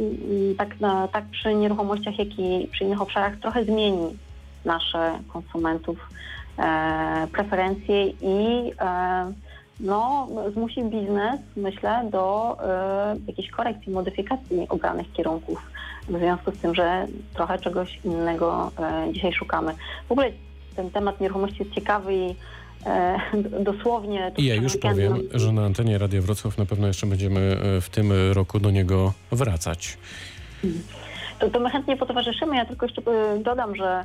tak, 0.58 0.80
na, 0.80 1.08
tak 1.08 1.24
przy 1.24 1.54
nieruchomościach, 1.54 2.18
jak 2.18 2.38
i 2.38 2.68
przy 2.72 2.84
innych 2.84 3.02
obszarach 3.02 3.36
trochę 3.36 3.64
zmieni 3.64 4.18
nasze 4.64 5.18
konsumentów 5.28 5.98
e, 5.98 6.17
preferencje 7.32 8.06
i 8.08 8.72
e, 8.80 9.32
no, 9.80 10.28
zmusi 10.52 10.84
biznes, 10.84 11.40
myślę, 11.56 12.08
do 12.12 12.56
e, 12.64 13.16
jakiejś 13.26 13.50
korekcji, 13.50 13.92
modyfikacji 13.92 14.66
obranych 14.68 15.12
kierunków. 15.12 15.70
W 16.08 16.18
związku 16.18 16.50
z 16.50 16.58
tym, 16.58 16.74
że 16.74 17.06
trochę 17.34 17.58
czegoś 17.58 18.00
innego 18.04 18.70
e, 18.78 19.12
dzisiaj 19.12 19.32
szukamy. 19.32 19.74
W 20.08 20.12
ogóle 20.12 20.30
ten 20.76 20.90
temat 20.90 21.20
nieruchomości 21.20 21.56
jest 21.62 21.74
ciekawy 21.74 22.14
i 22.14 22.34
e, 22.86 23.18
dosłownie... 23.60 24.32
I 24.36 24.44
ja 24.44 24.54
już 24.54 24.76
powiem, 24.76 25.14
że 25.34 25.52
na 25.52 25.64
antenie 25.64 25.98
Radia 25.98 26.22
Wrocław 26.22 26.58
na 26.58 26.66
pewno 26.66 26.86
jeszcze 26.86 27.06
będziemy 27.06 27.40
e, 27.40 27.80
w 27.80 27.90
tym 27.90 28.12
roku 28.32 28.60
do 28.60 28.70
niego 28.70 29.12
wracać. 29.32 29.98
To, 31.38 31.50
to 31.50 31.60
my 31.60 31.70
chętnie 31.70 31.96
potowarzyszymy. 31.96 32.56
Ja 32.56 32.64
tylko 32.64 32.86
jeszcze 32.86 33.02
e, 33.02 33.38
dodam, 33.38 33.76
że 33.76 34.04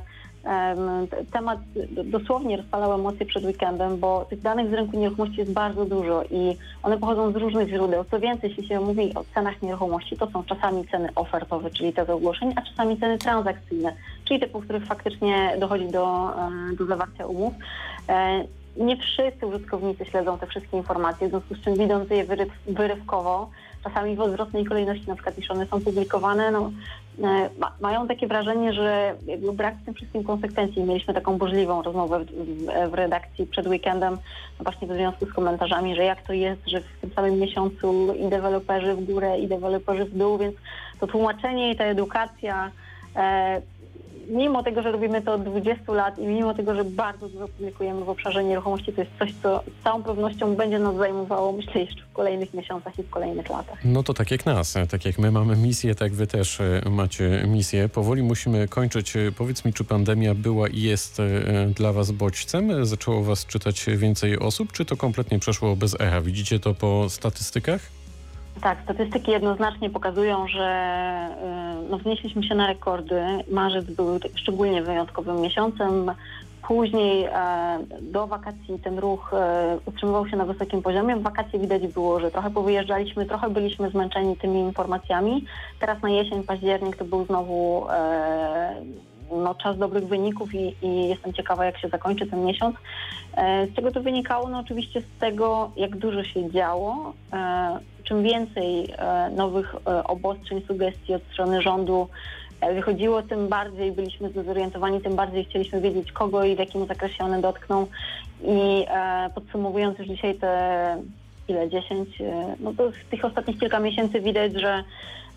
temat 1.32 1.58
dosłownie 2.04 2.56
rozpalał 2.56 2.92
emocje 2.92 3.26
przed 3.26 3.44
weekendem, 3.44 3.98
bo 3.98 4.24
tych 4.24 4.40
danych 4.40 4.70
z 4.70 4.72
rynku 4.72 4.96
nieruchomości 4.98 5.40
jest 5.40 5.52
bardzo 5.52 5.84
dużo 5.84 6.22
i 6.30 6.56
one 6.82 6.98
pochodzą 6.98 7.32
z 7.32 7.36
różnych 7.36 7.68
źródeł. 7.68 8.04
Co 8.10 8.20
więcej, 8.20 8.50
jeśli 8.50 8.68
się 8.68 8.80
mówi 8.80 9.14
o 9.14 9.24
cenach 9.34 9.62
nieruchomości, 9.62 10.16
to 10.16 10.30
są 10.30 10.44
czasami 10.44 10.88
ceny 10.88 11.08
ofertowe, 11.14 11.70
czyli 11.70 11.92
te 11.92 12.14
ogłoszeń, 12.14 12.52
a 12.56 12.62
czasami 12.62 13.00
ceny 13.00 13.18
transakcyjne, 13.18 13.92
czyli 14.24 14.40
te, 14.40 14.46
po 14.46 14.60
których 14.60 14.86
faktycznie 14.86 15.56
dochodzi 15.60 15.88
do, 15.88 16.34
e, 16.72 16.76
do 16.76 16.86
zawarcia 16.86 17.26
umów. 17.26 17.54
E, 18.08 18.44
Nie 18.76 18.96
wszyscy 18.96 19.46
użytkownicy 19.46 20.04
śledzą 20.04 20.38
te 20.38 20.46
wszystkie 20.46 20.76
informacje, 20.76 21.26
w 21.26 21.30
związku 21.30 21.54
z 21.54 21.60
czym 21.60 21.74
widząc 21.74 22.10
je 22.10 22.24
wyryw, 22.24 22.48
wyrywkowo, 22.66 23.50
czasami 23.84 24.16
w 24.16 24.20
odwrotnej 24.20 24.64
kolejności, 24.64 25.08
na 25.08 25.14
przykład 25.14 25.38
jeśli 25.38 25.54
one 25.54 25.66
są 25.66 25.80
publikowane, 25.80 26.50
no, 26.50 26.70
mają 27.80 28.08
takie 28.08 28.26
wrażenie, 28.26 28.72
że 28.72 29.14
brak 29.52 29.74
w 29.76 29.84
tym 29.84 29.94
wszystkim 29.94 30.24
konsekwencji. 30.24 30.84
Mieliśmy 30.84 31.14
taką 31.14 31.38
burzliwą 31.38 31.82
rozmowę 31.82 32.24
w 32.90 32.94
redakcji 32.94 33.46
przed 33.46 33.66
weekendem, 33.66 34.18
no 34.58 34.64
właśnie 34.64 34.88
w 34.88 34.92
związku 34.92 35.26
z 35.26 35.32
komentarzami, 35.32 35.96
że 35.96 36.04
jak 36.04 36.22
to 36.22 36.32
jest, 36.32 36.62
że 36.66 36.80
w 36.80 37.00
tym 37.00 37.10
samym 37.10 37.38
miesiącu 37.38 38.14
i 38.14 38.28
deweloperzy 38.28 38.94
w 38.94 39.04
górę, 39.04 39.38
i 39.38 39.48
deweloperzy 39.48 40.04
w 40.04 40.18
dół, 40.18 40.38
więc 40.38 40.54
to 41.00 41.06
tłumaczenie 41.06 41.70
i 41.70 41.76
ta 41.76 41.84
edukacja 41.84 42.70
e, 43.16 43.62
mimo 44.28 44.62
tego, 44.62 44.82
że 44.82 44.92
robimy 44.92 45.22
to 45.22 45.34
od 45.34 45.42
20 45.44 45.92
lat 45.92 46.18
i 46.18 46.26
mimo 46.26 46.54
tego, 46.54 46.74
że 46.74 46.84
bardzo 46.84 47.28
dużo 47.28 47.48
publikujemy 47.48 48.04
w 48.04 48.08
obszarze 48.08 48.44
nieruchomości, 48.44 48.92
to 48.92 49.00
jest 49.00 49.12
coś, 49.18 49.30
co 49.42 49.62
z 49.80 49.84
całą 49.84 50.02
pewnością 50.02 50.54
będzie 50.56 50.78
nas 50.78 50.96
zajmowało, 50.96 51.52
myślę, 51.52 51.80
jeszcze 51.80 52.02
w 52.02 52.12
kolejnych 52.12 52.54
miesiącach 52.54 52.98
i 52.98 53.02
w 53.02 53.10
kolejnych 53.10 53.48
latach. 53.48 53.78
No 53.84 54.02
to 54.02 54.14
tak 54.14 54.30
jak 54.30 54.46
nas, 54.46 54.74
tak 54.90 55.04
jak 55.04 55.18
my 55.18 55.30
mamy 55.30 55.56
misję, 55.56 55.94
tak 55.94 56.12
wy 56.12 56.26
też 56.26 56.60
e, 56.60 56.82
macie 56.90 57.44
misję. 57.48 57.88
Powoli 57.88 58.22
musimy 58.22 58.68
kończyć. 58.68 59.16
E, 59.16 59.32
Powiedz 59.32 59.64
mi, 59.64 59.72
czy 59.72 59.84
pandemia 59.84 60.34
była 60.34 60.68
i 60.68 60.80
jest 60.80 61.20
e, 61.20 61.24
dla 61.66 61.92
was 61.92 62.10
bodźcem? 62.10 62.86
Zaczęło 62.86 63.22
was 63.22 63.46
czytać 63.46 63.86
więcej 63.96 64.38
osób, 64.38 64.72
czy 64.72 64.84
to 64.84 64.96
kompletnie 64.96 65.38
przeszło 65.38 65.76
bez 65.76 66.00
echa? 66.00 66.20
Widzicie 66.20 66.60
to 66.60 66.74
po 66.74 67.08
statystykach? 67.08 67.80
Tak, 68.60 68.78
statystyki 68.84 69.30
jednoznacznie 69.30 69.90
pokazują, 69.90 70.48
że 70.48 71.28
y, 71.86 71.90
no, 71.90 71.98
wznieśliśmy 71.98 72.44
się 72.44 72.54
na 72.54 72.66
rekordy. 72.66 73.22
Marzec 73.50 73.84
był 73.84 74.18
szczególnie 74.34 74.82
wyjątkowym 74.82 75.40
miesiącem. 75.40 76.10
Później 76.68 77.24
e, 77.24 77.78
do 78.00 78.26
wakacji 78.26 78.78
ten 78.84 78.98
ruch 78.98 79.34
e, 79.34 79.78
utrzymywał 79.86 80.28
się 80.28 80.36
na 80.36 80.44
wysokim 80.44 80.82
poziomie. 80.82 81.16
W 81.16 81.22
wakacje 81.22 81.58
widać 81.58 81.86
było, 81.86 82.20
że 82.20 82.30
trochę 82.30 82.50
powyjeżdżaliśmy, 82.50 83.26
trochę 83.26 83.50
byliśmy 83.50 83.90
zmęczeni 83.90 84.36
tymi 84.36 84.60
informacjami. 84.60 85.44
Teraz 85.80 86.02
na 86.02 86.10
jesień, 86.10 86.42
październik 86.42 86.96
to 86.96 87.04
był 87.04 87.24
znowu 87.24 87.86
e, 87.90 88.82
no, 89.32 89.54
czas 89.54 89.78
dobrych 89.78 90.06
wyników 90.06 90.54
i, 90.54 90.76
i 90.82 91.08
jestem 91.08 91.32
ciekawa, 91.32 91.64
jak 91.64 91.78
się 91.78 91.88
zakończy 91.88 92.26
ten 92.26 92.44
miesiąc. 92.44 92.76
Z 93.70 93.74
czego 93.76 93.90
to 93.90 94.00
wynikało? 94.00 94.48
No 94.48 94.58
oczywiście 94.58 95.00
z 95.00 95.20
tego, 95.20 95.70
jak 95.76 95.96
dużo 95.96 96.24
się 96.24 96.50
działo. 96.50 97.12
Czym 98.04 98.22
więcej 98.22 98.94
e, 98.98 99.30
nowych 99.30 99.74
e, 99.74 100.04
obostrzeń, 100.04 100.62
sugestii 100.66 101.14
od 101.14 101.22
strony 101.32 101.62
rządu 101.62 102.08
e, 102.60 102.74
wychodziło, 102.74 103.22
tym 103.22 103.48
bardziej 103.48 103.92
byliśmy 103.92 104.30
zdezorientowani, 104.30 105.00
tym 105.00 105.16
bardziej 105.16 105.44
chcieliśmy 105.44 105.80
wiedzieć, 105.80 106.12
kogo 106.12 106.44
i 106.44 106.56
w 106.56 106.58
jakim 106.58 106.86
zakresie 106.86 107.24
one 107.24 107.40
dotkną. 107.40 107.86
I 108.46 108.86
podsumowując 109.34 109.98
już 109.98 110.08
dzisiaj 110.08 110.34
te 110.34 110.96
ile, 111.48 111.68
10, 111.68 112.20
e, 112.20 112.56
no 112.60 112.72
to 112.72 112.90
w 112.90 113.10
tych 113.10 113.24
ostatnich 113.24 113.58
kilka 113.58 113.80
miesięcy 113.80 114.20
widać, 114.20 114.52
że, 114.52 114.84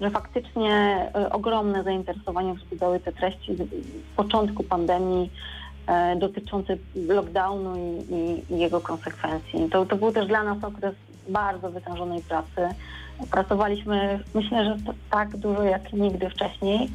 że 0.01 0.09
faktycznie 0.09 1.05
ogromne 1.31 1.83
zainteresowanie 1.83 2.53
wzbudzały 2.53 2.99
te 2.99 3.11
treści 3.11 3.55
z 3.55 3.67
początku 4.15 4.63
pandemii 4.63 5.31
dotyczące 6.19 6.77
lockdownu 6.95 7.75
i, 7.75 8.13
i, 8.13 8.53
i 8.53 8.59
jego 8.59 8.81
konsekwencji. 8.81 9.69
To, 9.69 9.85
to 9.85 9.95
był 9.95 10.11
też 10.11 10.27
dla 10.27 10.43
nas 10.43 10.63
okres 10.63 10.95
bardzo 11.29 11.71
wytężonej 11.71 12.21
pracy. 12.21 12.75
Pracowaliśmy, 13.31 14.19
myślę, 14.33 14.65
że 14.65 14.77
tak 15.11 15.37
dużo 15.37 15.63
jak 15.63 15.93
nigdy 15.93 16.29
wcześniej, 16.29 16.89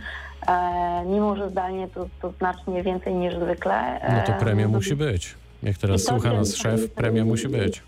e, 0.48 1.04
mimo 1.06 1.36
że 1.36 1.50
zdalnie 1.50 1.88
to, 1.88 2.06
to 2.22 2.32
znacznie 2.38 2.82
więcej 2.82 3.14
niż 3.14 3.34
zwykle. 3.34 4.00
No 4.08 4.22
to 4.26 4.32
E, 4.32 4.40
premia 4.40 4.68
no, 4.68 4.72
musi 4.72 4.96
być. 4.96 5.34
Jak 5.62 5.78
teraz 5.78 6.02
słucha 6.02 6.32
nas 6.32 6.54
szef, 6.54 6.90
premia 6.90 7.24
musi 7.24 7.48
być. 7.48 7.82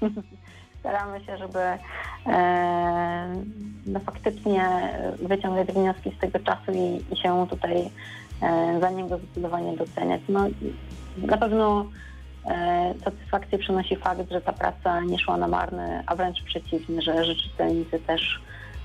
Staramy 0.80 1.20
się, 1.24 1.36
żeby 1.38 1.58
e, 2.26 3.36
no, 3.86 4.00
faktycznie 4.00 4.64
wyciągać 5.22 5.68
wnioski 5.68 6.10
z 6.16 6.20
tego 6.20 6.38
czasu 6.38 6.72
i, 6.72 7.14
i 7.14 7.16
się 7.16 7.46
tutaj 7.50 7.90
e, 8.42 8.78
za 8.80 8.90
niego 8.90 9.18
zdecydowanie 9.18 9.76
doceniać. 9.76 10.20
No, 10.28 10.46
na 11.16 11.36
pewno 11.36 11.80
e, 11.80 11.84
satysfakcję 13.04 13.58
przynosi 13.58 13.96
fakt, 13.96 14.30
że 14.30 14.40
ta 14.40 14.52
praca 14.52 15.00
nie 15.00 15.18
szła 15.18 15.36
na 15.36 15.48
marne, 15.48 16.02
a 16.06 16.16
wręcz 16.16 16.42
przeciwnie, 16.42 17.02
że, 17.02 17.34
czytelnicy 17.36 17.98
też 17.98 18.40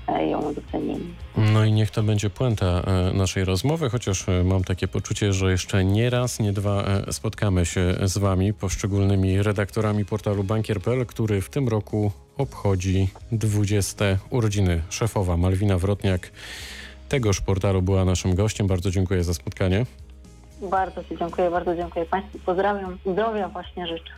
e, 0.08 0.26
ją 0.26 0.54
docenili. 0.54 1.14
No 1.36 1.64
i 1.64 1.72
niech 1.72 1.90
to 1.90 2.02
będzie 2.02 2.30
puenta 2.30 2.66
e, 2.66 3.12
naszej 3.12 3.44
rozmowy, 3.44 3.90
chociaż 3.90 4.28
e, 4.28 4.44
mam 4.44 4.64
takie 4.64 4.88
poczucie, 4.88 5.32
że 5.32 5.50
jeszcze 5.50 5.84
nie 5.84 6.10
raz, 6.10 6.40
nie 6.40 6.52
dwa 6.52 6.82
e, 6.82 7.12
spotkamy 7.12 7.66
się 7.66 7.94
z 8.02 8.18
Wami, 8.18 8.54
poszczególnymi 8.54 9.42
redaktorami 9.42 10.04
portalu 10.04 10.44
bankier.pl, 10.44 11.06
który 11.06 11.40
w 11.40 11.50
tym 11.50 11.68
roku 11.68 12.12
obchodzi 12.38 13.08
20 13.32 14.04
urodziny. 14.30 14.82
Szefowa 14.90 15.36
Malwina 15.36 15.78
Wrotniak 15.78 16.30
tegoż 17.08 17.40
portalu 17.40 17.82
była 17.82 18.04
naszym 18.04 18.34
gościem. 18.34 18.66
Bardzo 18.66 18.90
dziękuję 18.90 19.24
za 19.24 19.34
spotkanie. 19.34 19.86
Bardzo 20.62 21.04
Ci 21.04 21.16
dziękuję, 21.16 21.50
bardzo 21.50 21.76
dziękuję 21.76 22.06
Państwu. 22.06 22.38
Pozdrawiam, 22.38 22.98
zdrowia 23.06 23.48
właśnie 23.48 23.86
życzę. 23.86 24.12